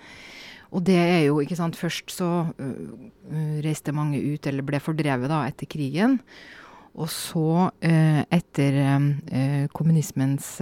Og 0.70 0.84
det 0.86 0.96
er 0.98 1.20
jo, 1.26 1.40
ikke 1.42 1.58
sant 1.58 1.78
Først 1.78 2.12
så 2.14 2.30
øh, 2.58 2.96
øh, 3.30 3.58
reiste 3.64 3.94
mange 3.96 4.20
ut, 4.22 4.46
eller 4.46 4.66
ble 4.66 4.80
fordrevet 4.82 5.30
da, 5.30 5.44
etter 5.48 5.68
krigen. 5.70 6.20
Og 6.98 7.06
så, 7.06 7.70
eh, 7.86 8.24
etter 8.34 8.74
kommunismens 9.70 10.56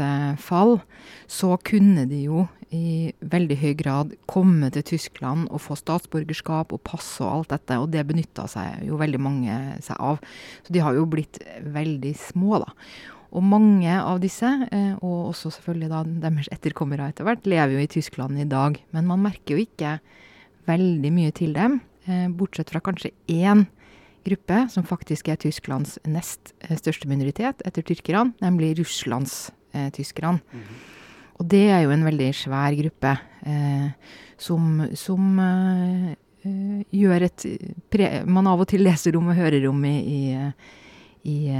fall, 0.44 0.76
så 1.24 1.56
kunne 1.64 2.04
de 2.10 2.18
jo 2.26 2.44
i 2.68 3.14
veldig 3.24 3.56
høy 3.62 3.72
grad 3.80 4.12
komme 4.28 4.68
til 4.74 4.84
Tyskland 4.84 5.46
og 5.48 5.62
få 5.64 5.78
statsborgerskap 5.80 6.74
og 6.76 6.82
pass 6.84 7.14
og 7.24 7.30
alt 7.32 7.54
dette, 7.54 7.78
og 7.80 7.88
det 7.94 8.04
benytta 8.10 8.44
seg 8.52 8.84
jo 8.90 9.00
veldig 9.00 9.20
mange 9.24 9.56
seg 9.84 9.96
av. 9.96 10.20
Så 10.66 10.76
de 10.76 10.84
har 10.84 10.98
jo 10.98 11.08
blitt 11.08 11.40
veldig 11.64 12.12
små, 12.28 12.60
da. 12.60 12.74
Og 13.28 13.44
mange 13.44 13.92
av 13.92 14.22
disse, 14.22 14.48
og 15.04 15.28
også 15.28 15.50
selvfølgelig 15.52 15.88
da 15.90 15.98
deres 16.24 16.48
etterkommere 16.54 17.10
etter 17.10 17.26
hvert, 17.28 17.44
lever 17.44 17.74
jo 17.76 17.82
i 17.84 17.90
Tyskland 17.92 18.40
i 18.40 18.46
dag. 18.48 18.78
Men 18.96 19.04
man 19.10 19.20
merker 19.20 19.52
jo 19.52 19.66
ikke 19.66 19.98
veldig 20.68 21.10
mye 21.12 21.34
til 21.36 21.52
dem, 21.52 21.76
bortsett 22.38 22.72
fra 22.72 22.80
kanskje 22.80 23.12
én 23.28 23.66
gruppe, 24.28 24.66
som 24.72 24.86
faktisk 24.86 25.28
er 25.28 25.40
Tysklands 25.40 25.96
nest 26.08 26.52
eh, 26.64 26.76
største 26.78 27.08
minoritet 27.10 27.62
etter 27.66 27.84
tyrkerne, 27.86 28.34
nemlig 28.44 28.76
russlandstyskerne. 28.80 30.40
Eh, 30.40 30.56
mm 30.56 30.62
-hmm. 30.62 30.86
Og 31.38 31.50
det 31.50 31.70
er 31.70 31.80
jo 31.82 31.90
en 31.90 32.04
veldig 32.04 32.34
svær 32.34 32.74
gruppe 32.82 33.18
eh, 33.46 33.90
som, 34.38 34.88
som 34.94 35.38
eh, 35.38 36.14
eh 36.44 36.84
gjør 36.90 37.22
et 37.22 38.26
Man 38.26 38.46
av 38.46 38.60
og 38.60 38.68
til 38.68 38.80
leser 38.80 39.16
om 39.16 39.28
og 39.28 39.34
hører 39.34 39.68
om 39.68 39.84
i, 39.84 39.98
i, 39.98 40.52
i 41.24 41.50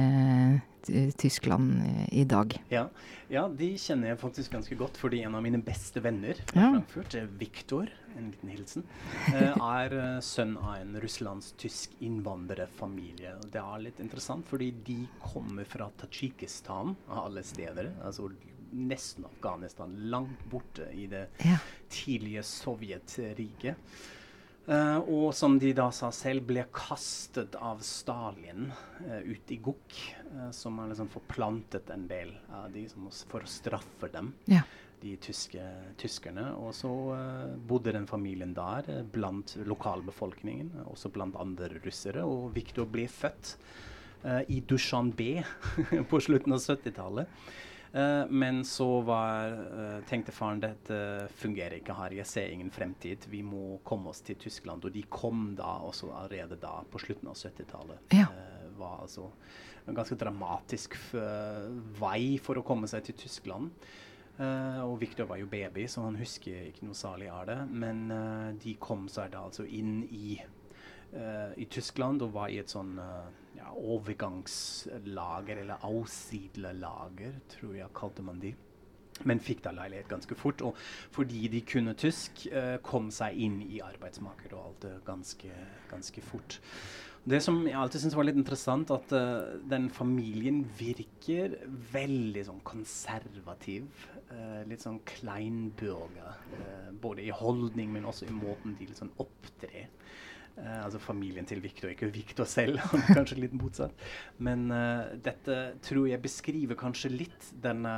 Tyskland 1.17 1.81
i 2.13 2.25
dag. 2.25 2.55
Ja. 2.73 2.89
ja. 3.29 3.47
de 3.49 3.71
kjenner 3.79 4.13
jeg 4.13 4.21
faktisk 4.21 4.55
ganske 4.57 4.79
godt, 4.79 4.99
fordi 5.01 5.23
en 5.27 5.37
av 5.39 5.45
mine 5.45 5.61
beste 5.65 6.03
venner 6.05 6.39
fra 6.49 6.65
ja. 6.65 6.71
Frankfurt, 6.75 7.17
Viktor, 7.41 7.93
en 8.17 8.31
liten 8.33 8.53
hilsen, 8.53 8.85
eh, 9.33 9.55
er 9.55 9.97
eh, 9.99 10.19
sønn 10.25 10.57
av 10.61 10.77
en 10.81 10.99
russlandsk-tysk 11.03 11.99
innvandrerfamilie. 12.05 13.37
Det 13.53 13.63
er 13.63 13.87
litt 13.87 14.03
interessant, 14.05 14.47
fordi 14.49 14.73
de 14.87 15.01
kommer 15.23 15.69
fra 15.69 15.91
Tadsjikistan, 16.01 16.97
av 17.09 17.25
alle 17.29 17.45
steder. 17.47 17.93
altså 18.05 18.31
Nesten 18.69 19.25
Afghanistan, 19.25 19.95
langt 20.13 20.43
borte 20.51 20.91
i 20.93 21.07
det 21.09 21.29
ja. 21.41 21.57
tidlige 21.89 22.43
Sovjetriket. 22.45 23.77
Uh, 24.69 24.99
og 25.09 25.31
som 25.33 25.55
de 25.57 25.71
da 25.73 25.87
sa 25.97 26.11
selv, 26.13 26.45
ble 26.51 26.67
kastet 26.77 27.55
av 27.57 27.81
Stalin 27.85 28.67
uh, 28.69 29.23
ut 29.25 29.53
i 29.55 29.57
gokk. 29.65 29.95
uh, 30.35 30.51
som 30.53 30.77
har 30.79 30.91
liksom 30.91 31.09
forplantet 31.09 31.89
en 31.91 32.05
del 32.09 32.35
av 32.53 32.69
de 32.73 32.85
for 33.31 33.41
å 33.41 33.49
straffe 33.49 34.13
dem. 34.13 34.35
Ja 34.51 34.67
de 34.99 35.13
tyske, 35.23 35.63
tyskerne. 35.95 36.43
Og 36.59 36.73
så 36.75 36.89
bodde 37.71 37.93
den 37.95 38.09
familien 38.11 38.51
der 38.51 39.05
blant 39.07 39.53
lokalbefolkningen, 39.63 40.73
også 40.91 41.13
blant 41.15 41.39
andre 41.39 41.69
russere. 41.85 42.25
Og 42.27 42.49
Viktor 42.57 42.89
ble 42.91 43.05
født 43.07 43.53
i 44.51 44.59
Dushanbe 44.67 45.45
på 46.11 46.19
slutten 46.19 46.57
av 46.57 46.65
70-tallet. 46.65 47.31
Men 47.91 48.59
så 48.69 48.87
var, 49.01 49.55
tenkte 50.09 50.33
faren 50.37 50.61
dette 50.61 50.99
fungerer 51.41 51.79
ikke 51.79 51.97
her, 51.97 52.17
jeg 52.19 52.29
ser 52.29 52.53
ingen 52.53 52.69
fremtid. 52.75 53.25
Vi 53.33 53.41
må 53.43 53.79
komme 53.87 54.13
oss 54.13 54.21
til 54.27 54.37
Tyskland. 54.37 54.85
Og 54.85 54.93
de 54.93 55.07
kom 55.09 55.55
da 55.57 55.79
også 55.89 56.11
allerede 56.13 56.59
da, 56.61 56.75
på 56.85 57.01
slutten 57.01 57.31
av 57.33 57.39
70-tallet. 57.41 58.13
Ja. 58.13 58.29
var 58.77 59.01
altså 59.07 59.31
en 59.89 59.97
ganske 59.97 60.19
dramatisk 60.21 60.99
vei 61.99 62.37
for 62.45 62.61
å 62.61 62.67
komme 62.67 62.91
seg 62.93 63.09
til 63.09 63.17
Tyskland. 63.25 63.73
Uh, 64.39 64.85
og 64.87 65.01
Victor 65.01 65.27
var 65.27 65.41
jo 65.41 65.49
baby, 65.51 65.89
så 65.91 66.05
han 66.05 66.19
husker 66.19 66.69
ikke 66.69 66.87
noe 66.87 66.95
særlig 66.95 67.27
av 67.35 67.49
det. 67.49 67.59
Men 67.75 68.05
uh, 68.13 68.55
de 68.63 68.77
kom 68.79 69.09
seg 69.11 69.33
da 69.35 69.43
altså 69.49 69.67
inn 69.67 70.05
i, 70.15 70.37
i 71.57 71.65
Tyskland 71.73 72.21
og 72.21 72.35
var 72.35 72.51
i 72.53 72.59
et 72.61 72.69
sånn 72.69 72.99
ja, 73.57 73.71
overgangslager, 73.73 75.63
eller 75.63 75.87
ausidlerlager, 75.89 77.39
tror 77.55 77.79
jeg 77.79 77.95
kalte 77.97 78.25
man 78.27 78.43
de. 78.43 78.53
Men 79.25 79.41
fikk 79.43 79.65
da 79.65 79.73
leilighet 79.75 80.11
ganske 80.13 80.37
fort. 80.39 80.61
Og 80.69 80.77
fordi 81.17 81.49
de 81.51 81.63
kunne 81.67 81.97
tysk, 81.99 82.45
kom 82.85 83.09
seg 83.15 83.41
inn 83.41 83.57
i 83.65 83.81
arbeidsmarkedet 83.83 84.53
og 84.53 84.67
alt 84.67 84.85
det 84.85 84.95
ganske, 85.09 85.51
ganske 85.91 86.27
fort. 86.29 86.61
Det 87.29 87.41
som 87.45 87.59
jeg 87.67 87.77
alltid 87.77 88.01
syntes 88.01 88.17
var 88.17 88.25
litt 88.29 88.39
interessant, 88.41 88.91
at 88.95 89.11
uh, 89.13 89.59
den 89.69 89.89
familien 89.93 90.63
virker 90.79 91.59
veldig 91.93 92.45
sånn 92.47 92.63
konservativ. 92.65 93.89
Uh, 94.31 94.63
litt 94.69 94.85
sånn 94.85 95.01
kleinburger. 95.09 96.39
Uh, 96.55 96.89
både 97.03 97.27
i 97.27 97.35
holdning, 97.35 97.91
men 97.93 98.09
også 98.09 98.29
i 98.29 98.37
måten 98.37 98.79
de 98.79 98.89
liksom 98.89 99.13
opptrer. 99.21 99.91
Altså 100.59 100.99
familien 101.03 101.47
til 101.47 101.63
Victor, 101.63 101.93
ikke 101.93 102.11
Victor 102.13 102.49
selv, 102.49 102.81
kanskje 103.17 103.39
litt 103.43 103.55
motsatt. 103.55 103.95
Men 104.43 104.67
dette 105.25 105.59
tror 105.87 106.09
jeg 106.11 106.23
beskriver 106.25 106.79
kanskje 106.79 107.13
litt 107.15 107.53
denne 107.63 107.95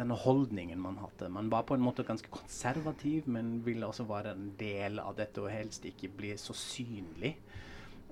denne 0.00 0.16
holdningen 0.16 0.80
man 0.80 0.98
hadde. 1.00 1.28
Man 1.32 1.50
var 1.52 1.66
på 1.68 1.76
en 1.76 1.84
måte 1.84 2.06
ganske 2.06 2.30
konservativ, 2.32 3.28
men 3.28 3.58
ville 3.66 3.86
også 3.86 4.06
være 4.08 4.34
en 4.36 4.52
del 4.60 5.00
av 5.02 5.16
dette 5.18 5.42
og 5.42 5.50
helst 5.52 5.84
ikke 5.88 6.12
bli 6.16 6.34
så 6.40 6.56
synlig. 6.56 7.34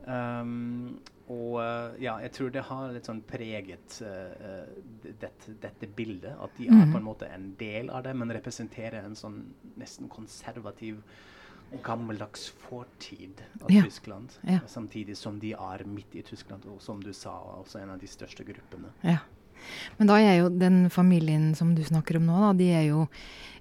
Um, 0.09 0.99
og 1.29 1.59
uh, 1.61 1.93
ja, 2.01 2.15
jeg 2.25 2.33
tror 2.33 2.53
det 2.53 2.65
har 2.65 2.93
litt 2.95 3.09
sånn 3.09 3.21
preget 3.29 3.99
uh, 4.01 4.63
dette, 5.05 5.57
dette, 5.61 5.89
bildet. 5.97 6.37
At 6.41 6.55
de 6.57 6.71
er 6.71 6.87
på 6.89 7.01
en 7.01 7.09
måte 7.09 7.29
en 7.29 7.51
del 7.61 7.93
av 7.93 8.07
det, 8.07 8.15
men 8.17 8.33
representerer 8.37 9.05
en 9.05 9.19
sånn 9.19 9.43
nesten 9.81 10.09
konservativ 10.13 11.03
gammeldags 11.85 12.49
fortid 12.49 13.43
av 13.61 13.73
ja. 13.73 13.83
Tyskland. 13.85 14.33
Ja. 14.41 14.61
Samtidig 14.67 15.17
som 15.17 15.41
de 15.41 15.53
er 15.53 15.85
midt 15.87 16.15
i 16.17 16.23
Tyskland, 16.23 16.65
og 16.67 16.81
som 16.83 17.03
du 17.03 17.13
sa, 17.13 17.35
også 17.61 17.83
en 17.83 17.91
av 17.97 18.01
de 18.01 18.09
største 18.09 18.47
gruppene. 18.47 18.93
Ja. 19.03 19.19
Men 19.99 20.11
da 20.11 20.19
er 20.23 20.37
jo 20.39 20.51
den 20.55 20.87
familien 20.91 21.51
som 21.59 21.75
du 21.75 21.83
snakker 21.85 22.19
om 22.19 22.29
nå, 22.29 22.39
da, 22.47 22.53
de 22.57 22.69
er 22.79 22.85
jo 22.89 23.07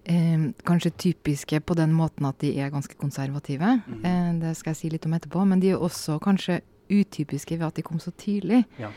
eh, 0.05 0.49
kanskje 0.67 0.93
typiske 0.93 1.59
på 1.65 1.77
den 1.77 1.95
måten 1.97 2.27
at 2.29 2.39
de 2.43 2.53
er 2.61 2.73
ganske 2.73 2.97
konservative. 3.01 3.79
Mm. 3.87 4.05
Eh, 4.05 4.31
det 4.43 4.53
skal 4.59 4.75
jeg 4.75 4.81
si 4.81 4.91
litt 4.93 5.07
om 5.09 5.17
etterpå. 5.17 5.45
Men 5.49 5.63
de 5.63 5.73
er 5.73 5.81
også 5.81 6.19
kanskje 6.23 6.61
utypiske 6.87 7.57
ved 7.57 7.67
at 7.67 7.79
de 7.79 7.85
kom 7.85 7.99
så 7.99 8.13
tidlig. 8.15 8.63
Ja. 8.79 8.91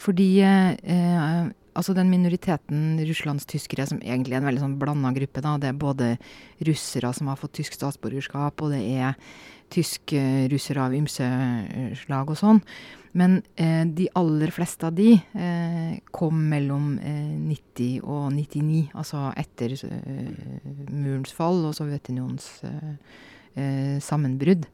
Fordi 0.00 0.28
eh, 0.40 1.50
altså 1.74 1.94
den 1.96 2.10
minoriteten 2.12 3.00
russlandstyskere, 3.04 3.86
som 3.90 4.02
egentlig 4.02 4.36
er 4.36 4.42
en 4.42 4.48
veldig 4.50 4.64
sånn 4.64 4.78
blanda 4.80 5.12
gruppe, 5.16 5.42
da, 5.44 5.56
det 5.60 5.70
er 5.70 5.80
både 5.80 6.10
russere 6.66 7.12
som 7.16 7.30
har 7.30 7.40
fått 7.40 7.56
tysk 7.60 7.76
statsborgerskap, 7.76 8.62
og 8.62 8.74
det 8.74 8.82
er 8.96 9.16
tysk-russere 9.74 10.84
av 10.84 10.94
ymse 10.94 11.28
slag 12.04 12.30
og 12.30 12.38
sånn. 12.38 12.60
Men 13.14 13.38
eh, 13.54 13.84
de 13.86 14.08
aller 14.18 14.50
fleste 14.54 14.88
av 14.88 14.96
de 14.96 15.12
eh, 15.14 15.98
kom 16.14 16.40
mellom 16.50 16.96
eh, 16.98 17.34
90 17.38 18.00
og 18.02 18.24
99, 18.34 18.88
altså 18.98 19.28
etter 19.38 19.76
eh, 19.86 20.64
murens 20.90 21.34
fall 21.34 21.62
og 21.68 21.76
Sovjetunionens 21.78 22.48
eh, 22.66 23.20
eh, 23.54 24.00
sammenbrudd. 24.02 24.66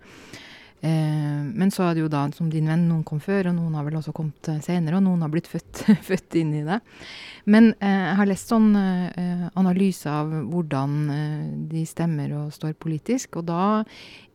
Men 0.80 1.68
så 1.75 1.84
er 1.84 1.96
det 1.96 2.00
jo 2.00 2.08
da, 2.08 2.22
som 2.32 2.49
din 2.49 2.68
venn, 2.70 2.87
noen 2.88 3.02
kom 3.04 3.18
før, 3.20 3.50
og 3.50 3.56
noen 3.58 3.75
har 3.76 3.84
vel 3.84 3.99
også 3.99 4.14
kommet 4.16 4.49
senere, 4.64 4.96
og 4.96 5.04
noen 5.04 5.20
har 5.20 5.32
blitt 5.32 5.50
født, 5.50 5.82
født 6.08 6.38
inn 6.40 6.54
i 6.56 6.62
det. 6.64 6.78
Men 7.52 7.75
jeg 7.75 8.14
har 8.16 8.30
lest 8.30 8.49
sånn 8.49 8.70
analyse 8.78 10.08
av 10.08 10.32
hvordan 10.49 10.96
de 11.68 11.84
stemmer 11.88 12.32
og 12.38 12.56
står 12.56 12.78
politisk, 12.80 13.42
og 13.42 13.50
da 13.52 13.62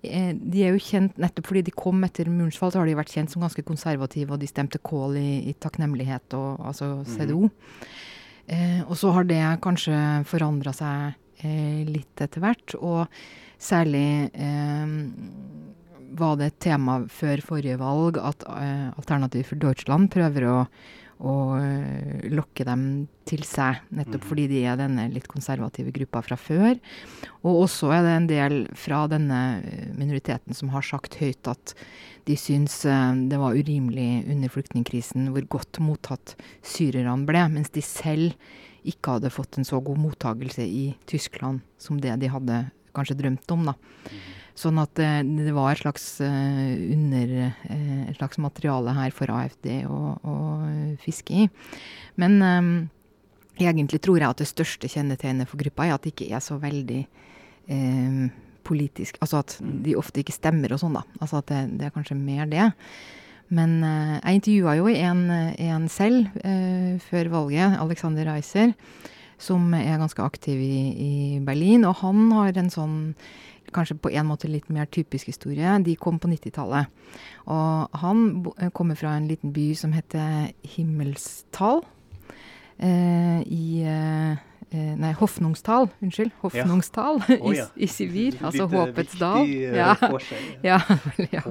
Eh, 0.05 0.33
de 0.35 0.63
er 0.65 0.73
jo 0.75 0.81
kjent 0.81 1.17
nettopp 1.21 1.49
fordi 1.49 1.65
de 1.67 1.75
kom 1.75 2.03
etter 2.05 2.29
murens 2.31 2.57
fall, 2.59 2.71
så 2.73 2.81
har 2.81 2.89
de 2.89 2.97
vært 2.97 3.13
kjent 3.15 3.31
som 3.31 3.43
ganske 3.45 3.63
konservative, 3.65 4.33
og 4.33 4.41
de 4.41 4.49
stemte 4.49 4.81
Kohl 4.85 5.17
i, 5.19 5.29
i 5.49 5.55
takknemlighet, 5.61 6.35
og, 6.37 6.61
altså 6.71 6.89
CDO. 7.09 7.49
Mm. 7.49 7.85
Eh, 8.55 8.81
og 8.85 8.95
så 8.99 9.13
har 9.15 9.27
det 9.29 9.41
kanskje 9.65 9.97
forandra 10.29 10.73
seg 10.75 11.15
eh, 11.41 11.81
litt 11.89 12.21
etter 12.21 12.43
hvert, 12.43 12.77
og 12.77 13.05
særlig 13.61 14.29
eh, 14.33 14.95
var 16.19 16.37
det 16.39 16.51
et 16.51 16.61
tema 16.67 16.99
før 17.11 17.41
forrige 17.45 17.79
valg 17.81 18.19
at 18.21 18.45
uh, 18.47 18.91
Alternativ 18.95 19.49
for 19.51 19.61
Deutschland 19.61 20.11
prøver 20.13 20.47
å 20.51 20.59
å 21.15 21.55
uh, 21.55 22.25
lokke 22.27 22.65
dem 22.67 22.81
til 23.23 23.45
seg, 23.47 23.77
nettopp 23.95 24.19
mm. 24.19 24.27
fordi 24.27 24.47
de 24.51 24.57
er 24.67 24.75
denne 24.75 25.05
litt 25.13 25.29
konservative 25.31 25.93
gruppa 25.95 26.19
fra 26.25 26.35
før. 26.35 26.75
Og 27.47 27.61
også 27.61 27.93
er 27.95 28.03
det 28.03 28.11
en 28.17 28.27
del 28.27 28.57
fra 28.75 29.05
denne 29.07 29.39
eh, 29.61 29.87
minoriteten 29.95 30.53
som 30.53 30.73
har 30.75 30.83
sagt 30.83 31.15
høyt 31.21 31.47
at 31.47 31.71
de 32.27 32.35
syns 32.35 32.81
det 32.83 33.39
var 33.39 33.55
urimelig 33.55 34.25
under 34.27 34.51
flyktningkrisen 34.51 35.31
hvor 35.31 35.47
godt 35.55 35.79
mottatt 35.79 36.35
syrerne 36.67 37.23
ble, 37.29 37.47
mens 37.53 37.71
de 37.71 37.85
selv 37.85 38.35
ikke 38.85 39.15
hadde 39.15 39.33
fått 39.33 39.55
en 39.57 39.67
så 39.67 39.79
god 39.79 40.01
mottagelse 40.01 40.67
i 40.67 40.87
Tyskland 41.09 41.63
som 41.81 42.01
det 42.01 42.19
de 42.21 42.29
hadde 42.33 42.65
kanskje 42.95 43.17
drømt 43.23 43.55
om. 43.55 43.69
da. 43.71 43.79
Mm. 44.11 44.25
Sånn 44.55 44.79
at 44.79 44.93
det, 44.95 45.09
det 45.35 45.51
var 45.51 45.73
et 45.73 45.81
slags 45.83 46.03
uh, 46.23 46.75
under 46.95 47.31
uh, 47.43 48.03
et 48.07 48.15
slags 48.15 48.39
materiale 48.39 48.93
her 48.95 49.11
for 49.15 49.31
AFD 49.33 49.81
å, 49.83 49.99
å 50.15 50.35
fiske 51.03 51.43
i. 51.43 51.47
Men 52.21 52.37
um, 52.39 52.69
egentlig 53.59 53.99
tror 54.03 54.21
jeg 54.21 54.29
at 54.29 54.39
det 54.39 54.47
største 54.47 54.89
kjennetegnet 54.91 55.49
for 55.51 55.59
gruppa 55.59 55.87
er 55.87 55.95
at 55.95 56.05
det 56.05 56.13
ikke 56.13 56.29
er 56.31 56.43
så 56.43 56.55
veldig 56.61 57.01
um, 57.67 58.29
politisk 58.65 59.19
Altså 59.21 59.43
at 59.43 59.57
mm. 59.61 59.75
de 59.85 59.97
ofte 59.99 60.23
ikke 60.23 60.33
stemmer 60.33 60.73
og 60.73 60.81
sånn, 60.81 60.95
da. 60.97 61.03
Altså 61.19 61.41
at 61.41 61.51
det, 61.51 61.61
det, 61.77 61.89
er 61.89 61.95
kanskje 61.95 62.17
mer 62.17 62.47
det. 62.49 62.69
Men 63.53 63.77
uh, 63.83 64.15
jeg 64.21 64.39
intervjua 64.39 64.77
jo 64.79 64.87
en, 64.89 65.25
en 65.67 65.89
selv 65.91 66.31
uh, 66.41 66.95
før 67.11 67.29
valget, 67.33 67.75
Alexander 67.83 68.31
Reiser, 68.31 68.73
som 69.37 69.67
er 69.75 69.99
ganske 69.99 70.23
aktiv 70.23 70.63
i, 70.63 70.79
i 70.95 71.13
Berlin. 71.43 71.85
Og 71.85 71.99
han 72.01 72.31
har 72.33 72.57
en 72.57 72.71
sånn 72.73 72.95
kanskje 73.75 73.97
på 74.01 74.11
en 74.15 74.29
måte 74.29 74.49
litt 74.51 74.69
mer 74.73 74.87
typisk 74.87 75.29
historie. 75.31 75.75
De 75.83 75.97
kom 75.99 76.19
på 76.21 76.31
90-tallet. 76.31 76.89
Og 77.51 77.99
han 78.01 78.25
kommer 78.75 78.99
fra 78.99 79.15
en 79.17 79.29
liten 79.29 79.53
by 79.55 79.69
som 79.77 79.93
heter 79.95 80.51
Himmelstall. 80.75 81.83
Eh, 82.75 83.39
I 83.45 83.67
eh, 83.87 84.43
Eh, 84.75 84.95
nei, 84.97 85.11
Hofnungstal. 85.13 85.87
Unnskyld. 86.03 86.31
Hofnungstal 86.41 87.21
ja. 87.27 87.37
oh, 87.39 87.53
ja. 87.59 87.67
i, 87.75 87.85
i, 87.85 87.87
Sibir. 87.87 88.37
Altså 88.45 88.65
Litt, 88.65 88.73
Håpets 88.73 89.19
dal. 89.19 89.51
Ja. 89.75 89.93
ja. 91.31 91.43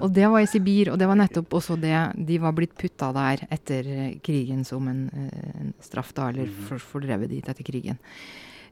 Og 0.00 0.12
det 0.14 0.28
var 0.30 0.44
i 0.44 0.48
Sibir, 0.50 0.92
og 0.92 1.00
det 1.00 1.08
var 1.10 1.18
nettopp 1.18 1.58
også 1.58 1.76
det 1.80 1.96
De 2.16 2.38
var 2.42 2.54
blitt 2.56 2.76
putta 2.78 3.10
der 3.16 3.44
etter 3.52 3.90
krigen 4.24 4.64
som 4.68 4.88
en, 4.90 5.04
en 5.12 5.74
straff, 5.82 6.14
da, 6.16 6.30
eller 6.32 6.48
mm. 6.48 6.80
fordrevet 6.80 7.32
dit 7.32 7.52
etter 7.52 7.66
krigen. 7.66 8.00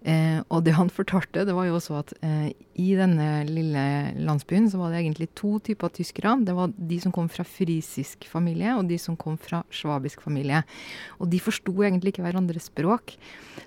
Eh, 0.01 0.41
og 0.49 0.65
det 0.65 0.73
han 0.79 0.89
fortalte, 0.89 1.45
det 1.45 1.53
var 1.53 1.67
jo 1.69 1.77
også 1.77 1.99
at 1.99 2.13
eh, 2.25 2.53
i 2.81 2.95
denne 2.97 3.43
lille 3.45 3.85
landsbyen 4.17 4.71
så 4.73 4.81
var 4.81 4.95
det 4.95 5.03
egentlig 5.03 5.29
to 5.37 5.59
typer 5.61 5.93
tyskere. 5.93 6.39
Det 6.47 6.55
var 6.57 6.73
de 6.73 7.01
som 7.03 7.13
kom 7.13 7.29
fra 7.29 7.45
frisisk 7.45 8.25
familie, 8.31 8.73
og 8.79 8.89
de 8.89 8.97
som 9.01 9.19
kom 9.21 9.37
fra 9.41 9.61
svabisk 9.75 10.23
familie. 10.25 10.63
Og 11.21 11.29
de 11.33 11.41
forsto 11.43 11.75
egentlig 11.85 12.15
ikke 12.15 12.25
hverandres 12.25 12.71
språk. 12.71 13.17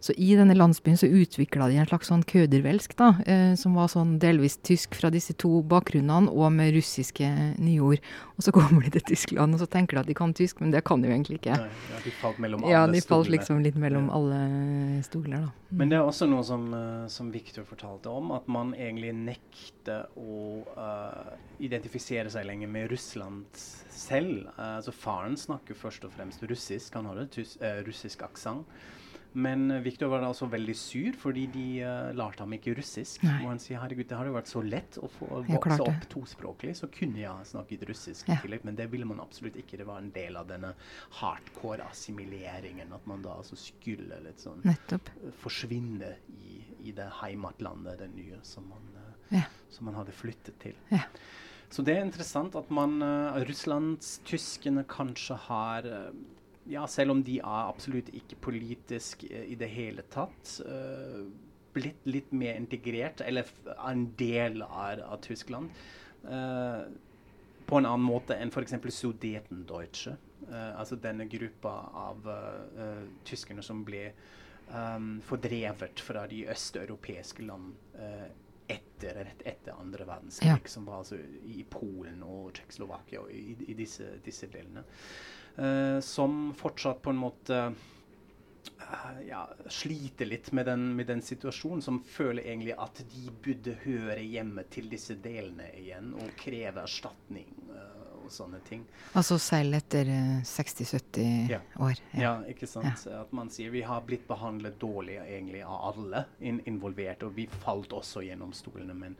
Så 0.03 0.15
i 0.17 0.33
denne 0.35 0.55
landsbyen 0.57 0.97
så 0.97 1.07
utvikla 1.07 1.69
de 1.69 1.77
en 1.81 1.89
slags 1.89 2.09
sånn 2.09 2.25
kødervelsk, 2.27 2.97
da, 2.97 3.11
eh, 3.29 3.53
som 3.59 3.77
var 3.77 3.91
sånn 3.93 4.17
delvis 4.21 4.57
tysk 4.65 4.97
fra 4.97 5.13
disse 5.13 5.37
to 5.37 5.61
bakgrunnene, 5.69 6.33
og 6.33 6.49
med 6.55 6.73
russiske 6.73 7.29
nyord. 7.61 8.01
Og 8.37 8.47
så 8.47 8.55
kommer 8.55 8.87
de 8.87 8.95
til 8.97 9.05
Tyskland, 9.13 9.53
og 9.53 9.61
så 9.61 9.69
tenker 9.69 9.99
de 9.99 10.03
at 10.03 10.09
de 10.09 10.17
kan 10.17 10.33
tysk, 10.33 10.63
men 10.63 10.73
det 10.73 10.81
kan 10.87 11.03
de 11.03 11.11
jo 11.11 11.13
egentlig 11.13 11.43
ikke. 11.43 11.61
Nei, 11.61 11.69
ja, 11.93 12.01
de 12.07 12.17
falt 12.17 12.41
mellom 12.41 12.65
alle 12.65 12.73
ja, 12.73 12.85
de 12.89 13.03
falt 13.05 13.29
liksom 13.29 13.61
litt 13.61 13.77
mellom 13.77 14.09
ja. 14.09 14.17
alle 14.17 15.03
stoler, 15.05 15.45
da. 15.45 15.53
Men 15.73 15.89
det 15.89 15.97
er 15.97 16.05
også 16.05 16.22
noe 16.29 16.43
som, 16.47 16.65
uh, 16.73 17.07
som 17.11 17.29
Victor 17.33 17.65
fortalte 17.67 18.11
om, 18.11 18.31
at 18.35 18.47
man 18.51 18.73
egentlig 18.75 19.13
nekter 19.17 20.09
å 20.19 20.63
uh, 20.77 21.33
identifisere 21.63 22.31
seg 22.33 22.47
lenger 22.47 22.71
med 22.71 22.89
Russland 22.91 23.47
selv. 23.93 24.47
Uh, 24.57 24.77
altså 24.79 24.95
Faren 24.95 25.37
snakker 25.39 25.77
først 25.77 26.07
og 26.07 26.13
fremst 26.15 26.43
russisk, 26.49 26.95
han 26.97 27.09
har 27.11 27.23
en 27.23 27.85
russisk 27.87 28.25
aksent. 28.27 28.69
Men 29.33 29.83
Victor 29.83 30.11
var 30.11 30.21
da 30.21 30.29
også 30.29 30.47
veldig 30.51 30.75
sur, 30.77 31.15
fordi 31.17 31.45
de 31.53 31.65
uh, 31.81 32.11
lærte 32.13 32.43
ham 32.43 32.53
ikke 32.53 32.75
russisk. 32.77 33.23
Nei. 33.25 33.39
Og 33.41 33.51
han 33.53 33.61
sier 33.61 33.81
herregud, 33.81 34.05
det 34.09 34.17
har 34.19 34.29
jo 34.29 34.35
vært 34.35 34.51
så 34.51 34.61
lett 34.65 34.99
å 35.01 35.09
få 35.09 35.29
vokse 35.47 35.79
opp 35.81 36.07
tospråklig, 36.11 36.75
så 36.77 36.89
kunne 36.93 37.23
jeg 37.23 37.49
snakket 37.49 37.85
russisk 37.89 38.29
ja. 38.29 38.37
i 38.37 38.45
tillegg. 38.45 38.65
Men 38.67 38.77
det 38.77 38.87
ville 38.93 39.07
man 39.09 39.23
absolutt 39.23 39.57
ikke. 39.59 39.79
Det 39.81 39.87
var 39.89 40.03
en 40.03 40.11
del 40.13 40.37
av 40.39 40.49
denne 40.51 40.73
hardcore 41.19 41.87
assimileringen. 41.89 42.93
At 42.93 43.07
man 43.09 43.25
da 43.25 43.39
altså 43.39 43.57
skulle 43.59 44.21
litt 44.25 44.43
sånn 44.43 44.61
Nettopp. 44.67 45.09
forsvinne 45.41 46.13
i, 46.37 46.59
i 46.89 46.93
det 46.95 47.09
heimatlandet, 47.23 48.03
det 48.03 48.11
nye, 48.13 48.43
som 48.45 48.69
man, 48.69 48.85
uh, 48.99 49.33
ja. 49.33 49.47
som 49.73 49.89
man 49.89 49.97
hadde 49.97 50.13
flyttet 50.15 50.61
til. 50.61 50.77
Ja. 50.93 51.07
Så 51.73 51.81
det 51.81 51.97
er 51.97 52.05
interessant 52.05 52.53
at 52.59 52.69
man 52.69 52.99
uh, 53.01 53.41
russlandstyskene 53.49 54.85
kanskje 54.91 55.39
har 55.47 55.89
ja, 56.69 56.87
selv 56.87 57.11
om 57.11 57.23
de 57.23 57.39
er 57.39 57.69
absolutt 57.69 58.11
ikke 58.15 58.39
politisk 58.49 59.25
uh, 59.29 59.41
i 59.45 59.55
det 59.59 59.69
hele 59.73 60.05
tatt, 60.13 60.57
uh, 60.67 61.23
blitt 61.73 62.05
litt 62.05 62.33
mer 62.35 62.59
integrert, 62.59 63.23
eller 63.25 63.49
en 63.87 64.05
del 64.19 64.61
av, 64.65 65.01
av 65.07 65.17
Tyskland, 65.25 65.73
uh, 66.27 66.85
på 67.63 67.79
en 67.79 67.87
annen 67.87 68.05
måte 68.05 68.37
enn 68.37 68.51
f.eks. 68.51 68.75
Sudetendeutsche. 68.91 70.17
altså 70.51 70.97
denne 70.99 71.23
gruppa 71.31 71.71
av 71.95 72.25
tyskerne 73.23 73.63
som 73.63 73.85
ble 73.87 74.01
um, 74.67 75.21
fordrevet 75.23 76.01
fra 76.03 76.25
de 76.27 76.41
østeuropeiske 76.51 77.45
land 77.47 77.71
etter, 78.67 79.21
rett 79.23 79.45
etter 79.47 79.79
andre 79.79 80.05
verdenskrig, 80.05 80.49
ja. 80.51 80.57
som 80.65 80.85
var 80.85 81.01
altså 81.01 81.21
i 81.47 81.63
Polen 81.69 82.19
og 82.27 82.51
Tsjekkoslovakia 82.57 83.23
og 83.23 83.31
i, 83.31 83.55
i 83.71 83.77
disse, 83.79 84.17
disse 84.27 84.51
delene. 84.51 84.83
Uh, 85.53 85.99
som 86.01 86.53
fortsatt 86.57 87.03
på 87.05 87.11
en 87.13 87.19
måte 87.21 87.57
uh, 88.81 89.19
ja, 89.27 89.43
sliter 89.69 90.25
litt 90.25 90.51
med 90.51 90.65
den, 90.65 90.87
med 90.97 91.07
den, 91.11 91.21
situasjonen, 91.21 91.83
som 91.85 91.99
føler 92.01 92.41
egentlig 92.47 92.73
at 92.73 93.03
de 93.11 93.27
burde 93.45 93.75
høre 93.83 94.17
hjemme 94.21 94.65
til 94.73 94.89
disse 94.89 95.17
delene 95.21 95.69
igjen 95.77 96.13
og 96.17 96.33
kreve 96.41 96.81
erstatning. 96.87 97.51
Og 98.23 98.31
sånne 98.31 98.59
ting. 98.67 98.83
Altså 99.19 99.37
selv 99.41 99.75
etter 99.77 100.09
60-70 100.47 101.51
ja. 101.51 101.59
år? 101.83 101.99
Ja. 102.13 102.21
ja. 102.21 102.33
ikke 102.53 102.69
sant. 102.69 103.05
Ja. 103.07 103.23
At 103.23 103.33
man 103.35 103.51
sier 103.53 103.73
vi 103.73 103.83
har 103.85 104.03
blitt 104.07 104.27
behandlet 104.29 104.79
dårlig 104.81 105.17
egentlig 105.21 105.63
av 105.67 105.89
alle 105.91 106.25
in 106.39 106.61
involvert, 106.69 107.25
og 107.27 107.35
vi 107.37 107.47
falt 107.63 107.93
også 107.95 108.23
gjennom 108.23 108.53
stolene, 108.55 108.95
men 108.97 109.17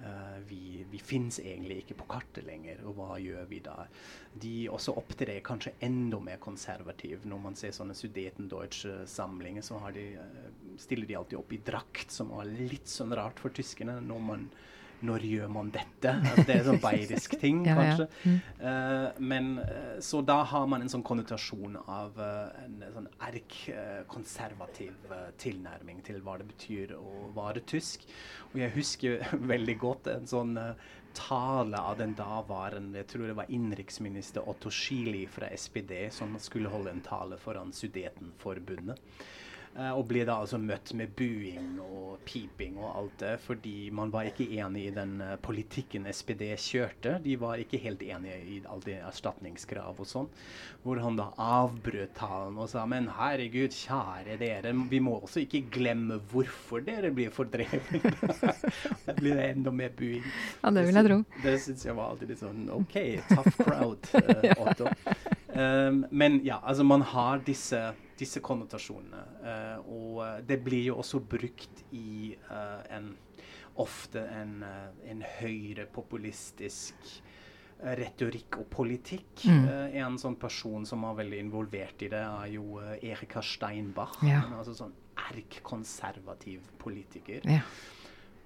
uh, 0.00 0.38
vi, 0.48 0.84
vi 0.90 1.00
fins 1.02 1.40
egentlig 1.42 1.82
ikke 1.82 1.98
på 2.00 2.08
kartet 2.16 2.46
lenger, 2.48 2.80
og 2.88 2.96
hva 2.98 3.18
gjør 3.22 3.48
vi 3.50 3.60
da? 3.64 3.76
De 4.46 4.54
også 4.72 4.96
opptrer 5.00 5.42
kanskje 5.44 5.74
enda 5.84 6.20
mer 6.22 6.40
konservativ. 6.42 7.26
Når 7.28 7.42
man 7.48 7.58
ser 7.58 7.74
sånne 7.76 7.96
Sudeten-Deutsch-samlinger, 7.96 9.66
så 9.66 9.82
de, 9.96 10.08
uh, 10.16 10.72
stiller 10.80 11.08
de 11.08 11.18
alltid 11.20 11.40
opp 11.40 11.52
i 11.52 11.60
drakt, 11.66 12.14
som 12.14 12.32
var 12.36 12.48
litt 12.48 12.88
sånn 12.90 13.14
rart 13.16 13.42
for 13.42 13.54
tyskerne. 13.54 14.00
når 14.06 14.24
man 14.32 14.48
når 15.04 15.24
gjør 15.28 15.50
man 15.52 15.70
dette? 15.74 16.12
Altså, 16.14 16.44
det 16.46 16.54
er 16.54 16.60
en 16.60 16.68
sånn 16.70 16.82
bayerisk 16.82 17.36
ting, 17.42 17.62
ja, 17.68 17.76
kanskje. 17.78 18.06
Ja. 18.06 18.32
Mm. 18.32 18.40
Uh, 18.60 19.20
men 19.32 19.50
uh, 19.60 19.96
Så 20.04 20.22
da 20.26 20.38
har 20.48 20.66
man 20.70 20.84
en 20.84 20.92
sånn 20.92 21.04
konnotasjon 21.06 21.78
av 21.84 22.16
uh, 22.20 22.52
en 22.64 22.84
sånn 22.94 23.08
erk-konservativ 23.28 25.14
tilnærming 25.42 26.02
til 26.06 26.20
hva 26.24 26.38
det 26.40 26.48
betyr 26.52 26.94
å 26.98 27.30
være 27.36 27.64
tysk. 27.68 28.06
Og 28.52 28.60
jeg 28.62 28.76
husker 28.76 29.26
veldig 29.52 29.78
godt 29.82 30.12
en 30.14 30.30
sånn 30.30 30.54
tale 31.16 31.78
av 31.80 31.96
den 31.96 32.12
daværende 32.12 33.00
jeg 33.00 33.08
tror 33.08 33.30
det 33.30 33.36
var 33.38 33.52
innenriksminister 33.52 34.44
Otto 34.50 34.68
Schili 34.68 35.24
fra 35.30 35.48
SPD, 35.48 36.10
som 36.12 36.36
skulle 36.42 36.72
holde 36.72 36.92
en 36.92 37.04
tale 37.04 37.38
foran 37.40 37.72
Sudetenforbundet. 37.72 39.00
Uh, 39.76 39.92
og 39.92 40.06
ble 40.08 40.22
da 40.24 40.38
altså 40.40 40.56
møtt 40.56 40.94
med 40.96 41.10
buing 41.18 41.74
og 41.84 42.22
piping 42.24 42.78
og 42.80 42.94
alt 42.96 43.16
det, 43.20 43.32
fordi 43.44 43.90
man 43.92 44.08
var 44.12 44.24
ikke 44.30 44.46
enig 44.56 44.86
i 44.88 44.92
den 44.96 45.18
uh, 45.20 45.34
politikken 45.42 46.06
SPD 46.08 46.46
kjørte. 46.56 47.18
De 47.20 47.34
var 47.40 47.60
ikke 47.60 47.80
helt 47.82 48.00
enige 48.06 48.38
i 48.40 48.60
alle 48.64 48.86
de 48.86 48.94
erstatningskrav 49.04 50.00
og 50.00 50.08
sånn. 50.08 50.30
Hvor 50.80 51.02
han 51.04 51.18
da 51.18 51.28
avbrøt 51.42 52.14
talen 52.16 52.56
og 52.62 52.70
sa 52.72 52.86
men 52.88 53.10
herregud, 53.18 53.76
kjære 53.76 54.38
dere, 54.40 54.72
vi 54.88 55.02
må 55.02 55.18
også 55.20 55.44
ikke 55.44 55.66
glemme 55.76 56.22
hvorfor 56.32 56.80
dere 56.86 57.12
blir 57.12 57.34
fordrevet. 57.34 58.08
da 59.06 59.16
blir 59.18 59.36
det 59.36 59.50
enda 59.50 59.74
mer 59.76 59.92
buing. 59.98 60.24
Ja, 60.62 60.72
det 60.72 60.86
vil 60.88 61.00
jeg 61.02 61.10
tro. 61.10 61.20
Det, 61.36 61.44
det 61.50 61.56
syns 61.66 61.84
jeg 61.84 61.98
var 62.00 62.14
alltid 62.14 62.32
litt 62.32 62.42
sånn 62.46 62.64
OK, 62.80 62.96
tough 63.28 63.60
crowd, 63.60 64.10
uh, 64.24 64.64
Otto. 64.64 64.88
Um, 65.56 66.02
men 66.10 66.42
ja, 66.44 66.60
altså 66.62 66.84
man 66.84 67.02
har 67.02 67.40
disse 67.46 67.80
disse 68.20 68.42
konnotasjonene. 68.44 69.22
Uh, 69.44 69.92
og 69.92 70.20
eh, 70.24 70.40
det 70.48 70.60
blir 70.64 70.90
jo 70.90 70.98
også 71.02 71.20
brukt 71.20 71.84
i 71.96 72.34
uh, 72.50 72.82
en 72.96 73.12
ofte 73.82 74.22
en, 74.32 74.58
uh, 74.64 75.10
en 75.10 75.24
høyrepopulistisk 75.40 77.16
retorikk 77.76 78.56
og 78.62 78.70
politikk. 78.72 79.42
Mm. 79.44 79.66
en 80.00 80.14
sånn 80.16 80.38
person 80.40 80.86
som 80.88 81.02
er 81.04 81.18
veldig 81.18 81.40
involvert 81.42 82.06
i 82.06 82.08
det, 82.08 82.22
er 82.24 82.46
jo 82.54 82.78
Erika 82.80 83.42
Steinbach. 83.44 84.14
Ja. 84.24 84.46
Altså 84.56 84.72
sånn 84.78 84.94
erk-konservativ 85.26 86.70
politiker. 86.80 87.44
Ja 87.44 87.60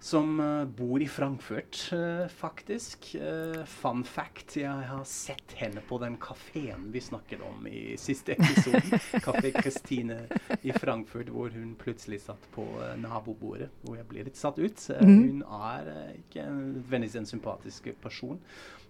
som 0.00 0.40
uh, 0.40 0.64
bor 0.64 1.02
i 1.02 1.08
Frankfurt, 1.08 1.90
uh, 1.92 2.28
faktisk. 2.28 3.16
Uh, 3.20 3.64
fun 3.64 4.04
fact, 4.04 4.56
jeg 4.56 4.86
har 4.88 5.04
sett 5.04 5.52
henne 5.60 5.82
på 5.88 5.98
den 6.00 6.16
kafeen 6.20 6.88
vi 6.92 7.02
snakket 7.04 7.44
om 7.44 7.66
i 7.68 7.98
siste 8.00 8.32
episode. 8.32 8.80
Kafé 9.26 9.52
Christine 9.60 10.22
i 10.62 10.72
Frankfurt, 10.72 11.28
hvor 11.28 11.52
hun 11.52 11.74
plutselig 11.76 12.22
satt 12.24 12.48
på 12.54 12.64
nabobordet. 13.02 13.68
Hvor 13.84 14.00
jeg 14.00 14.08
ble 14.08 14.24
litt 14.30 14.40
satt 14.40 14.58
ut. 14.58 14.86
Mm. 15.04 15.12
Hun 15.12 15.44
er 15.60 15.92
ikke 16.16 16.48
nødvendigvis 16.48 17.20
en 17.20 17.28
sympatisk 17.28 17.92
person, 18.00 18.40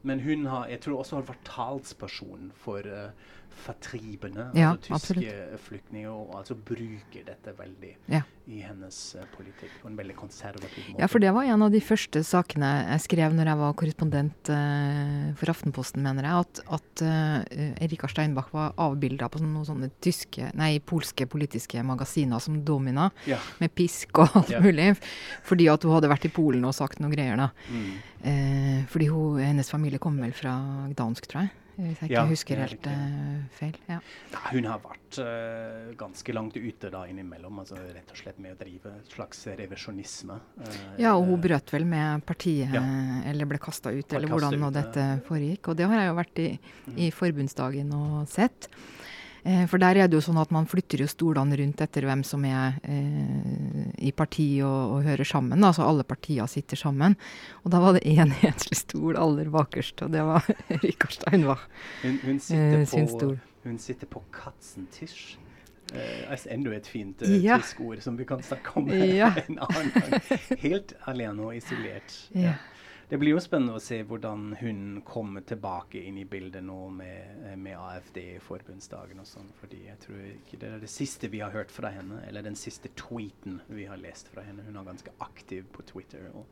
men 0.07 0.23
hun 0.23 0.46
har, 0.46 0.70
jeg 0.70 0.81
tror 0.87 1.03
også 1.03 1.18
har 1.18 1.29
vært 1.35 1.44
talsperson 1.51 2.55
for 2.62 2.87
fatribene, 3.51 4.47
ja, 4.57 4.71
altså 4.73 4.87
tyske 4.87 4.97
absolutt. 4.97 5.65
flyktninger, 5.67 6.11
og 6.11 6.37
altså 6.39 6.55
bruker 6.55 7.25
dette 7.27 7.53
veldig 7.59 7.91
ja. 8.13 8.23
i 8.51 8.61
hennes 8.65 8.99
uh, 9.19 9.27
politikk 9.35 9.75
på 9.83 9.91
en 9.91 9.99
veldig 9.99 10.17
konservativ 10.19 10.87
måte. 10.89 11.01
Ja, 11.03 11.09
for 11.11 11.23
det 11.23 11.33
var 11.37 11.49
en 11.49 11.65
av 11.67 11.75
de 11.75 11.83
første 11.85 12.23
sakene 12.27 12.71
jeg 12.79 13.05
skrev 13.05 13.37
når 13.37 13.53
jeg 13.53 13.61
var 13.61 13.77
korrespondent 13.83 14.53
uh, 14.55 15.31
for 15.41 15.53
Aftenposten, 15.53 16.05
mener 16.07 16.29
jeg, 16.29 16.47
at, 16.47 16.63
at 16.79 17.05
uh, 17.05 17.75
Erika 17.85 18.11
Steinbach 18.11 18.53
var 18.55 18.75
avbilda 18.81 19.31
på 19.33 19.43
noen 19.45 19.67
sånne 19.69 19.91
tyske, 20.03 20.53
nei, 20.59 20.73
polske 20.81 21.29
politiske 21.31 21.85
magasiner 21.87 22.43
som 22.43 22.61
Domina, 22.67 23.11
ja. 23.29 23.41
med 23.61 23.75
pisk 23.77 24.23
og 24.23 24.41
alt 24.41 24.57
mulig, 24.65 24.93
fordi 25.47 25.69
at 25.73 25.85
hun 25.85 25.99
hadde 25.99 26.13
vært 26.13 26.29
i 26.31 26.35
Polen 26.35 26.65
og 26.69 26.77
sagt 26.77 27.03
noen 27.03 27.15
greier, 27.15 27.37
da. 27.41 27.51
Mm. 27.71 28.85
fordi 28.91 29.07
hun, 29.11 29.41
hennes 29.41 29.71
familie 29.73 30.01
kom 30.03 30.19
vel 30.21 30.33
fra 30.37 30.53
Gdansk, 30.93 31.29
tror 31.31 31.47
jeg. 31.47 31.57
Hvis 31.81 32.03
jeg 32.03 32.11
ikke 32.11 32.16
ja, 32.16 32.25
husker 32.29 32.62
helt 32.62 32.88
uh, 32.90 33.40
feil. 33.57 33.79
Ja. 33.88 33.99
ja. 34.35 34.43
hun 34.53 34.69
har 34.71 34.83
vært 34.85 35.21
uh, 35.23 35.90
ganske 36.01 36.37
langt 36.37 36.59
ute 36.61 36.93
da 36.93 37.05
innimellom, 37.11 37.62
altså 37.62 37.81
rett 37.81 38.12
og 38.12 38.21
slett 38.21 38.40
med 38.43 38.55
å 38.55 38.61
drive 38.61 38.95
et 39.01 39.16
slags 39.16 39.43
revisjonisme. 39.61 40.38
Uh, 40.61 40.79
ja, 41.01 41.14
og 41.16 41.27
hun 41.31 41.43
brøt 41.43 41.75
vel 41.75 41.88
med 41.88 42.25
partiet, 42.29 42.75
ja. 42.77 42.85
eller 43.31 43.51
ble 43.51 43.61
kasta 43.62 43.95
ut, 43.95 44.16
eller 44.16 44.31
hvordan 44.31 44.59
nå 44.61 44.73
dette 44.77 45.07
foregikk. 45.29 45.73
Og 45.73 45.81
det 45.81 45.90
har 45.90 46.03
jeg 46.03 46.12
jo 46.12 46.16
vært 46.21 46.43
i, 46.45 46.49
mm. 46.61 46.99
i 47.07 47.12
forbundsdagen 47.14 47.95
og 47.97 48.25
sett. 48.31 48.71
Eh, 49.42 49.66
for 49.70 49.81
der 49.81 49.96
er 49.96 50.09
det 50.11 50.18
jo 50.18 50.22
sånn 50.24 50.40
at 50.40 50.53
man 50.55 50.68
flytter 50.68 51.03
jo 51.05 51.09
stolene 51.11 51.57
rundt 51.61 51.81
etter 51.81 52.07
hvem 52.09 52.22
som 52.26 52.44
er 52.48 52.76
eh, 52.85 53.90
i 54.05 54.12
parti 54.16 54.48
og, 54.61 54.96
og, 54.96 55.05
hører 55.09 55.29
sammen. 55.29 55.64
Altså 55.64 55.87
alle 55.87 56.07
partier 56.09 56.48
sitter 56.50 56.81
sammen. 56.81 57.16
Og 57.64 57.74
da 57.74 57.83
var 57.83 57.96
det 57.96 58.05
én 58.09 58.35
enslig 58.50 58.81
stol 58.83 59.18
aller 59.20 59.53
bakerst, 59.53 60.05
og 60.07 60.16
det 60.16 60.24
var 60.26 60.48
Rikard 60.85 61.16
Steinbach 61.16 61.68
hun, 62.03 62.18
hun, 62.24 62.40
sitter 62.40 62.83
eh, 62.83 62.88
sin 62.88 63.09
stol. 63.11 63.38
Hun 63.64 63.79
sitter 63.81 64.09
på 64.09 64.22
Katzentisch. 64.35 65.38
Eh, 65.94 66.31
altså 66.31 66.53
enda 66.55 66.70
et 66.76 66.87
fint 66.87 67.22
uh, 67.26 67.33
ja. 67.42 67.57
tysk 67.59 67.81
ord 67.83 68.03
som 68.05 68.18
vi 68.18 68.24
kan 68.29 68.42
snakke 68.46 68.76
om 68.79 68.90
ja. 68.94 69.33
en 69.48 69.59
annen 69.59 69.90
gang. 69.96 70.12
Helt 70.62 70.94
alene 71.11 71.48
og 71.48 71.57
isolert. 71.57 72.14
Ja. 72.37 72.55
Det 73.11 73.18
blir 73.18 73.33
jo 73.35 73.40
spennende 73.42 73.75
å 73.75 73.83
se 73.83 73.96
hvordan 74.07 74.53
hun 74.61 74.83
kommer 75.03 75.42
tilbake 75.42 75.99
inn 75.99 76.20
i 76.20 76.29
bildet 76.31 76.62
nå 76.62 76.77
med, 76.94 77.40
eh, 77.42 77.57
med 77.59 77.75
AFD 77.75 78.20
i 78.23 78.38
forbundsdagen 78.38 79.18
og 79.18 79.27
sånn. 79.27 79.49
fordi 79.59 79.81
jeg 79.88 79.99
tror 80.05 80.20
ikke 80.29 80.59
det 80.61 80.68
er 80.68 80.79
det 80.79 80.90
siste 80.92 81.29
vi 81.29 81.40
har 81.40 81.51
hørt 81.51 81.73
fra 81.75 81.90
henne, 81.90 82.20
eller 82.29 82.46
den 82.46 82.55
siste 82.55 82.88
tweeten 82.94 83.61
vi 83.66 83.88
har 83.90 83.99
lest 83.99 84.29
fra 84.29 84.42
henne. 84.46 84.62
Hun 84.62 84.77
er 84.77 84.85
ganske 84.85 85.11
aktiv 85.18 85.66
på 85.73 85.83
Twitter. 85.83 86.31
og 86.35 86.46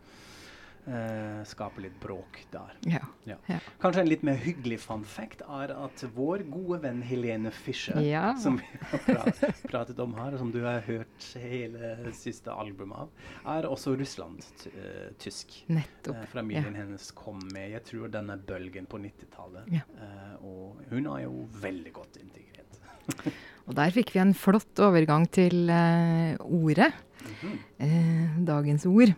Uh, 0.88 1.42
skape 1.44 1.82
litt 1.84 1.96
bråk 2.00 2.38
der. 2.48 2.76
Ja. 2.88 3.02
Ja. 3.28 3.34
Ja. 3.50 3.58
Kanskje 3.82 4.06
en 4.06 4.08
litt 4.08 4.22
mer 4.24 4.38
hyggelig 4.40 4.78
fun 4.80 5.02
fact 5.04 5.42
er 5.44 5.74
at 5.74 6.04
vår 6.14 6.46
gode 6.48 6.78
venn 6.86 7.02
Helene 7.04 7.52
Fischer, 7.52 7.98
som 8.40 8.56
vi 8.56 8.70
har 9.10 9.28
pratet 9.68 10.00
om 10.00 10.14
her, 10.16 10.32
og 10.32 10.40
som 10.40 10.54
du 10.54 10.62
har 10.64 10.80
hørt 10.86 11.28
hele 11.42 11.92
siste 12.16 12.54
albumet 12.54 13.04
av, 13.04 13.28
er 13.58 13.68
også 13.68 13.98
Russland-tysk. 14.00 15.58
Nettopp. 15.76 16.22
Uh, 16.22 16.24
familien 16.32 16.80
hennes 16.80 17.12
kom 17.18 17.44
med 17.52 17.74
jeg 17.74 17.84
tror 17.90 18.08
denne 18.16 18.38
bølgen 18.48 18.88
på 18.88 19.02
90-tallet. 19.04 19.68
Eh, 19.76 20.34
og 20.40 20.80
hun 20.88 21.12
er 21.12 21.26
jo 21.26 21.44
veldig 21.60 21.92
godt 22.00 22.16
integrert. 22.22 22.80
og 23.68 23.76
der 23.76 23.92
fikk 23.92 24.16
vi 24.16 24.24
en 24.24 24.36
flott 24.36 24.84
overgang 24.88 25.28
til 25.28 25.68
ordet. 25.68 26.92
Mm 27.28 27.58
-hmm. 27.78 28.44
dagens 28.46 28.86
ord. 28.86 29.12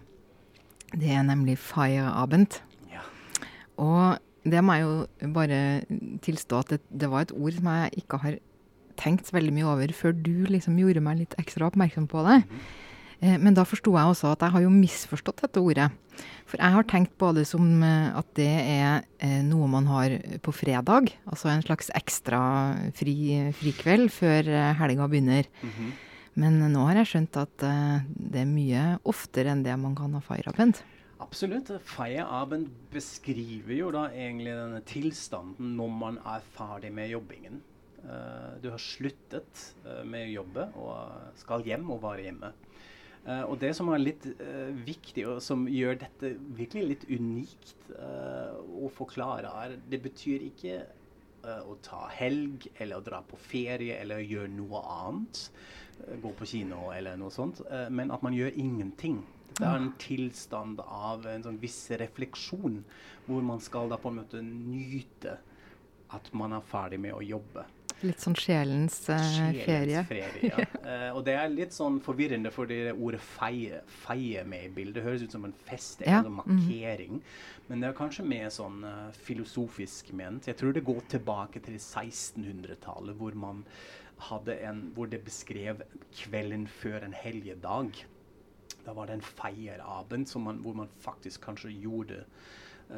Det 0.93 1.13
er 1.15 1.23
nemlig 1.27 1.57
Feierabend. 1.63 2.61
Ja. 2.91 3.05
Og 3.79 4.19
det 4.51 4.63
må 4.65 4.77
jeg 4.77 4.87
jo 4.87 5.33
bare 5.35 5.59
tilstå 6.25 6.63
at 6.65 6.75
det, 6.75 6.81
det, 6.89 7.11
var 7.13 7.27
et 7.27 7.35
ord 7.37 7.57
som 7.57 7.69
jeg 7.71 8.05
ikke 8.05 8.21
har 8.23 8.39
tenkt 9.01 9.29
så 9.29 9.37
veldig 9.37 9.55
mye 9.57 9.69
over 9.71 9.93
før 9.97 10.17
du 10.17 10.47
liksom 10.49 10.79
gjorde 10.81 11.03
meg 11.05 11.23
litt 11.23 11.37
ekstra 11.41 11.69
oppmerksom 11.71 12.09
på 12.11 12.25
det. 12.27 12.41
Mm. 12.45 12.63
Eh, 13.21 13.37
men 13.41 13.57
da 13.57 13.67
forsto 13.69 13.95
jeg 13.97 14.13
også 14.15 14.35
at 14.35 14.45
jeg 14.45 14.57
har 14.57 14.65
jo 14.65 14.73
misforstått 14.73 15.45
dette 15.45 15.63
ordet. 15.63 15.91
For 16.49 16.59
jeg 16.59 16.75
har 16.75 16.87
tenkt 16.89 17.15
på 17.21 17.31
det 17.37 17.47
som 17.49 17.65
eh, 17.87 18.11
at 18.17 18.29
det 18.39 18.51
er 18.51 19.05
eh, 19.23 19.41
noe 19.47 19.69
man 19.71 19.89
har 19.91 20.17
på 20.45 20.55
fredag. 20.57 21.13
Altså 21.31 21.53
en 21.53 21.65
slags 21.65 21.93
ekstra 21.97 22.41
fri, 22.97 23.17
frikveld 23.61 24.11
før 24.15 24.49
eh, 24.51 24.73
helga 24.81 25.09
begynner. 25.09 25.49
Mm 25.63 25.71
-hmm. 25.71 25.91
Men 26.41 26.57
nå 26.73 26.87
har 26.89 27.03
jeg 27.03 27.11
skjønt 27.13 27.37
at 27.43 27.67
uh, 27.67 28.01
det 28.17 28.45
er 28.45 28.49
mye 28.49 28.85
oftere 29.11 29.53
enn 29.53 29.65
det 29.67 29.77
man 29.81 29.97
kan 29.99 30.15
ha 30.17 30.23
feierabend. 30.25 30.81
Absolutt. 31.21 31.69
Feierabend 31.85 32.71
beskriver 32.93 33.75
jo 33.77 33.91
da 33.93 34.07
egentlig 34.09 34.55
denne 34.57 34.81
tilstanden 34.89 35.75
når 35.77 35.93
man 36.01 36.21
er 36.25 36.47
ferdig 36.57 36.93
med 36.97 37.13
jobbingen. 37.13 37.61
Uh, 38.01 38.57
du 38.63 38.71
har 38.73 38.81
sluttet 38.81 39.67
uh, 39.85 40.01
med 40.09 40.31
å 40.31 40.35
jobbe 40.39 40.67
og 40.81 41.37
skal 41.43 41.67
hjem 41.67 41.91
og 41.93 42.01
være 42.07 42.25
hjemme. 42.31 42.53
Uh, 43.27 43.45
og 43.51 43.59
det 43.61 43.75
som 43.77 43.91
er 43.93 44.01
litt 44.01 44.25
viktig, 44.87 45.27
og 45.29 45.43
som 45.45 45.67
gjør 45.69 46.01
dette 46.01 46.33
virkelig 46.57 46.87
litt 46.95 47.05
unikt 47.11 47.77
å 47.91 48.89
forklare, 48.95 49.51
er 49.65 49.77
det 49.93 50.01
betyr 50.01 50.47
ikke 50.47 50.79
å 51.43 51.77
ta 51.83 52.07
helg 52.13 52.69
eller 52.77 53.01
å 53.01 53.05
dra 53.05 53.23
på 53.27 53.39
ferie 53.41 53.97
eller 54.01 54.25
gjøre 54.25 54.53
noe 54.53 54.83
annet. 54.85 55.45
Eh, 56.07 56.17
gå 56.21 56.33
på 56.37 56.47
kino 56.47 56.91
eller 56.95 57.17
noe 57.21 57.31
sånt, 57.31 57.63
eh, 57.71 57.89
men 57.91 58.11
at 58.11 58.23
man 58.23 58.37
gjør 58.37 58.57
ingenting. 58.57 59.23
Det 59.59 59.67
er 59.67 59.77
en 59.77 59.93
tilstand 59.99 60.81
av 60.81 61.27
en 61.27 61.43
sånn 61.45 61.59
viss 61.61 61.91
refleksjon, 62.01 62.83
hvor 63.27 63.43
man 63.45 63.61
skal 63.61 63.91
da 63.91 63.99
på 64.01 64.09
en 64.09 64.21
måte 64.23 64.41
nyte 64.45 65.37
at 66.15 66.31
man 66.35 66.55
er 66.57 66.65
ferdig 66.65 67.01
med 67.01 67.15
å 67.15 67.23
jobbe. 67.23 67.67
Litt 68.01 68.23
sånn 68.23 68.37
sjelens, 68.39 68.97
uh, 69.11 69.19
sjelens 69.35 69.65
ferie. 69.67 70.03
ferie 70.09 70.51
ja. 70.51 70.67
uh, 70.85 71.09
og 71.17 71.25
det 71.27 71.35
er 71.37 71.51
litt 71.53 71.75
sånn 71.77 71.99
forvirrende, 72.05 72.53
fordi 72.55 72.79
det 72.87 72.95
ordet 72.97 73.21
feie, 73.25 73.83
feie 74.07 74.45
med 74.49 74.71
i 74.71 74.75
bildet 74.81 75.05
høres 75.05 75.25
ut 75.27 75.37
som 75.37 75.45
en 75.49 75.57
fest 75.67 76.01
eller 76.05 76.21
ja. 76.21 76.23
en 76.25 76.39
markering. 76.39 77.19
Mm. 77.21 77.67
Men 77.69 77.83
det 77.85 77.91
er 77.91 77.99
kanskje 77.99 78.27
mer 78.27 78.49
sånn 78.55 78.85
uh, 78.87 79.11
filosofisk 79.29 80.15
ment. 80.17 80.49
Jeg 80.49 80.59
tror 80.61 80.77
det 80.77 80.85
går 80.87 81.03
tilbake 81.13 81.63
til 81.67 81.77
1600-tallet, 81.77 83.19
hvor 83.21 83.37
man 83.39 83.65
hadde 84.31 84.57
en 84.69 84.87
hvor 84.97 85.09
det 85.09 85.23
beskrev 85.25 85.85
kvelden 86.17 86.67
før 86.69 87.05
en 87.07 87.17
helgedag. 87.17 88.03
Da 88.85 88.97
var 88.97 89.09
det 89.09 89.19
en 89.19 89.25
feierabend 89.25 90.29
man, 90.41 90.61
hvor 90.65 90.77
man 90.77 90.91
faktisk 91.01 91.45
kanskje 91.45 91.73
gjorde 91.83 92.25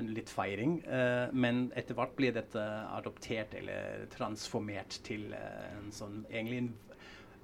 litt 0.00 0.30
feiring. 0.32 0.78
Uh, 0.86 1.28
men 1.32 1.66
etter 1.78 1.96
hvert 1.98 2.14
blir 2.18 2.34
dette 2.36 2.62
adoptert 2.92 3.54
eller 3.58 4.06
transformert 4.12 5.00
til 5.06 5.30
uh, 5.34 5.68
en 5.78 5.92
sånn 5.94 6.22
egentlig 6.30 6.62
en 6.64 6.72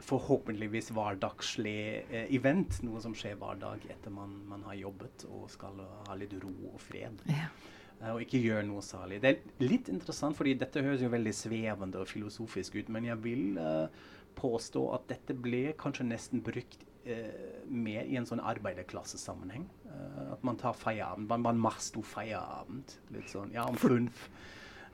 forhåpentligvis 0.08 0.92
hverdagslig 0.94 1.80
uh, 2.12 2.24
event. 2.26 2.80
Noe 2.86 3.02
som 3.04 3.16
skjer 3.18 3.38
hver 3.40 3.58
dag 3.60 3.84
etter 3.90 4.14
man, 4.14 4.38
man, 4.50 4.64
har 4.68 4.78
jobbet 4.78 5.26
og 5.30 5.48
skal 5.52 5.82
ha 6.08 6.18
litt 6.18 6.36
ro 6.42 6.54
og 6.72 6.78
fred. 6.82 7.24
Ja. 7.30 7.50
Og 8.12 8.22
ikke 8.22 8.38
gjøre 8.38 8.62
noe 8.62 8.82
særlig. 8.86 9.18
Det 9.24 9.30
er 9.32 9.64
litt 9.64 9.88
interessant, 9.90 10.36
fordi 10.38 10.52
dette 10.60 10.84
høres 10.84 11.02
jo 11.02 11.10
veldig 11.10 11.32
svevende 11.34 11.98
og 11.98 12.06
filosofisk 12.06 12.76
ut, 12.78 12.92
men 12.94 13.08
jeg 13.08 13.18
vil 13.24 13.58
uh, 13.58 13.90
påstå 14.38 14.84
at 14.94 15.08
dette 15.10 15.34
ble 15.34 15.72
kanskje 15.80 16.06
nesten 16.06 16.44
brukt 16.46 16.84
uh, 17.08 17.64
mer 17.68 18.06
i 18.06 18.18
en 18.20 18.28
sånn 18.28 18.42
arbeiderklassesammenheng. 18.44 19.66
Uh, 19.88 20.32
at 20.36 20.46
man 20.46 20.60
tar 20.60 20.76
feierabend. 20.78 21.28
Man, 21.30 21.44
man 21.46 21.60
masto 21.68 22.04
feierabend. 22.04 22.96
Litt 23.14 23.32
sånn, 23.32 23.52
ja, 23.56 23.66
om 23.68 23.78
funf. 23.80 24.28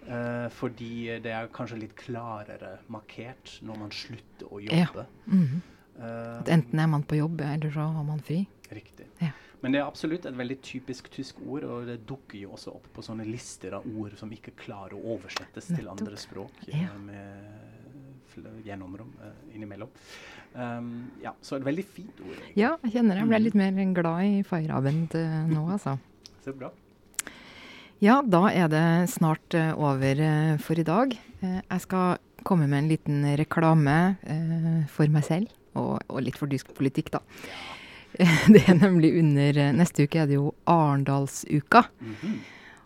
Uh, 0.04 0.50
fordi 0.52 1.20
det 1.24 1.32
er 1.32 1.52
kanskje 1.54 1.80
litt 1.80 1.94
klarere 1.96 2.76
markert 2.92 3.56
når 3.64 3.80
man 3.86 3.94
slutter 3.94 4.50
å 4.52 4.60
jobbe. 4.60 5.06
Ja. 5.06 5.32
Mm 5.32 5.46
-hmm. 5.46 5.62
uh, 5.98 6.42
enten 6.46 6.78
er 6.78 6.86
man 6.86 7.02
på 7.02 7.16
jobb, 7.16 7.40
eller 7.40 7.70
så 7.70 7.80
har 7.80 8.04
man 8.04 8.20
fri. 8.20 8.44
Riktig. 8.70 9.06
Ja. 9.18 9.32
Men 9.64 9.72
det 9.72 9.78
er 9.80 9.86
absolutt 9.88 10.26
et 10.28 10.36
veldig 10.36 10.58
typisk 10.60 11.06
tysk 11.08 11.38
ord, 11.40 11.64
og 11.64 11.86
det 11.88 12.02
dukker 12.04 12.36
jo 12.36 12.50
også 12.52 12.74
opp 12.76 12.88
på 12.92 13.02
sånne 13.06 13.24
lister 13.24 13.72
av 13.78 13.86
ord 13.96 14.12
som 14.20 14.32
ikke 14.36 14.52
klarer 14.60 14.92
å 14.98 15.14
oversettes 15.14 15.70
Nettopp. 15.70 15.78
til 15.78 15.88
andre 15.88 16.18
språk 16.20 16.58
ja. 16.68 16.82
Eh, 16.90 16.98
med 17.06 18.60
gjennomrom 18.66 19.14
uh, 19.22 19.30
innimellom. 19.54 19.88
Um, 20.54 21.10
ja, 21.18 21.32
så 21.42 21.56
et 21.58 21.66
veldig 21.66 21.82
fint 21.82 22.20
ord. 22.22 22.30
Egentlig. 22.30 22.52
Ja, 22.60 22.76
jeg 22.84 22.94
kjenner 22.94 23.18
jeg 23.18 23.26
ble 23.26 23.40
litt 23.42 23.56
mer 23.58 23.78
glad 23.96 24.20
i 24.22 24.42
Feierabend 24.46 25.16
uh, 25.18 25.40
nå, 25.50 25.64
altså. 25.74 25.96
Så 26.44 26.54
bra. 26.54 26.70
Ja, 28.02 28.20
da 28.22 28.44
er 28.52 28.70
det 28.70 28.84
snart 29.10 29.56
uh, 29.58 29.72
over 29.74 30.22
for 30.62 30.78
i 30.78 30.86
dag. 30.86 31.16
jeg 31.42 31.80
skal 31.82 32.18
komme 32.46 32.68
med 32.68 32.84
en 32.84 32.88
liten 32.88 33.24
reklame 33.40 34.16
for 34.92 35.08
meg 35.08 35.24
selv, 35.24 35.50
og, 35.74 35.98
og 36.08 36.22
litt 36.22 36.38
for 36.38 36.48
tysk 36.48 36.74
politikk, 36.76 37.10
da. 37.16 37.22
Det 38.54 38.62
er 38.68 38.76
nemlig 38.78 39.10
under 39.18 39.56
Neste 39.74 40.06
uke 40.06 40.20
er 40.22 40.28
det 40.30 40.36
jo 40.36 40.52
Arendalsuka. 40.70 41.88
Mm 42.00 42.14
-hmm. 42.20 42.36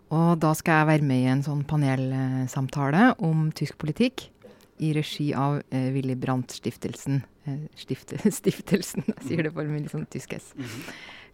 Og 0.09 0.39
da 0.41 0.53
skal 0.53 0.79
jeg 0.79 0.87
være 0.87 1.05
med 1.05 1.21
i 1.21 1.29
en 1.29 1.43
sånn 1.43 1.63
panelsamtale 1.63 3.13
om 3.19 3.51
tysk 3.51 3.77
politikk 3.77 4.31
i 4.79 4.93
regi 4.95 5.29
av 5.37 5.59
eh, 5.69 5.89
Willy 5.95 6.15
Brandt-stiftelsen. 6.19 7.21
Eh, 7.45 7.61
stifte, 7.79 8.19
stiftelsen, 8.39 9.05
jeg 9.07 9.27
sier 9.27 9.47
det 9.47 9.53
for 9.55 9.67
meg 9.67 9.85
litt 9.85 9.93
sånn 9.93 10.07
tysk 10.11 10.33
S. 10.37 10.53
-hmm. 10.55 10.93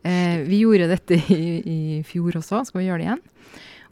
eh, 0.09 0.37
vi 0.47 0.63
gjorde 0.63 0.89
dette 0.91 1.19
i, 1.33 1.45
i, 1.61 1.79
fjor 2.03 2.37
også, 2.41 2.65
skal 2.65 2.81
vi 2.81 2.87
gjøre 2.87 3.03
det 3.03 3.09
igjen? 3.09 3.23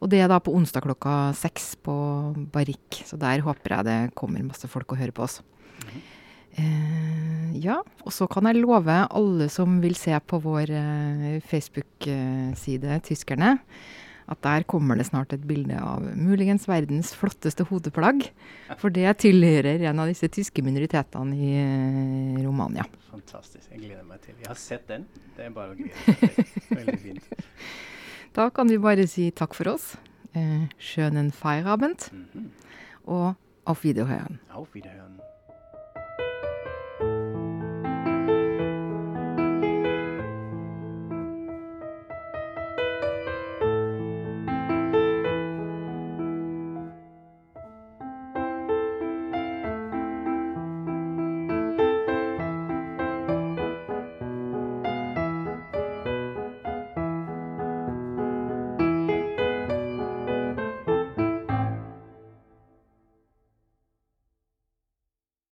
Og 0.02 0.10
det 0.10 0.20
er 0.20 0.28
da 0.28 0.40
på 0.40 0.52
onsdag 0.52 0.84
klokka 0.84 1.34
seks 1.34 1.76
på 1.80 1.94
Barrik. 2.52 3.04
Så 3.06 3.16
der 3.16 3.40
håper 3.40 3.78
jeg 3.78 3.86
det 3.86 4.16
kommer 4.16 4.44
masse 4.44 4.68
folk 4.68 4.92
og 4.92 4.98
hører 4.98 5.12
på 5.16 5.24
oss. 5.24 5.42
-hmm. 5.80 6.02
Eh, 6.54 7.54
ja, 7.64 7.80
og 8.06 8.14
så 8.14 8.28
kan 8.30 8.46
jeg 8.46 8.62
love 8.62 8.94
alle 9.10 9.48
som 9.50 9.80
vil 9.82 9.96
se 9.98 10.14
på 10.30 10.38
vår 10.44 10.70
eh, 10.70 11.40
Facebook-side, 11.50 13.00
tyskerne, 13.08 13.56
at 14.34 14.42
der 14.46 14.66
kommer 14.70 14.98
det 15.00 15.06
snart 15.08 15.34
et 15.36 15.46
bilde 15.48 15.78
av 15.80 16.04
muligens 16.18 16.66
verdens 16.68 17.14
flotteste 17.16 17.64
hodeplagg. 17.70 18.26
For 18.82 18.90
det 18.94 19.14
tilhører 19.24 19.86
en 19.90 20.02
av 20.04 20.10
disse 20.12 20.28
tyske 20.34 20.64
minoritetene 20.66 21.38
i 21.38 21.52
eh, 21.62 22.42
Romania. 22.46 22.86
Fantastisk. 23.14 23.70
Jeg 23.72 23.86
gleder 23.86 24.04
meg 24.10 24.22
til. 24.26 24.36
Jeg 24.42 24.50
har 24.52 24.60
sett 24.60 24.88
den. 24.90 25.06
Det 25.38 25.46
er 25.48 25.54
bare 25.56 25.74
å 25.74 25.80
glede 25.80 26.18
seg. 26.20 26.54
Veldig 26.74 27.00
fint. 27.08 27.34
Da 28.34 28.48
kan 28.50 28.66
vi 28.66 28.80
bare 28.82 29.04
si 29.06 29.28
takk 29.30 29.54
for 29.54 29.70
oss. 29.76 29.92
Eh, 30.34 30.64
schönen 30.82 31.28
Feierabend 31.32 32.08
Mhm. 32.12 32.48
og 33.06 33.36
auf 33.70 33.84
Wiederhören. 33.86 34.40
Auf 34.50 34.74
Wiederhören. 34.74 35.20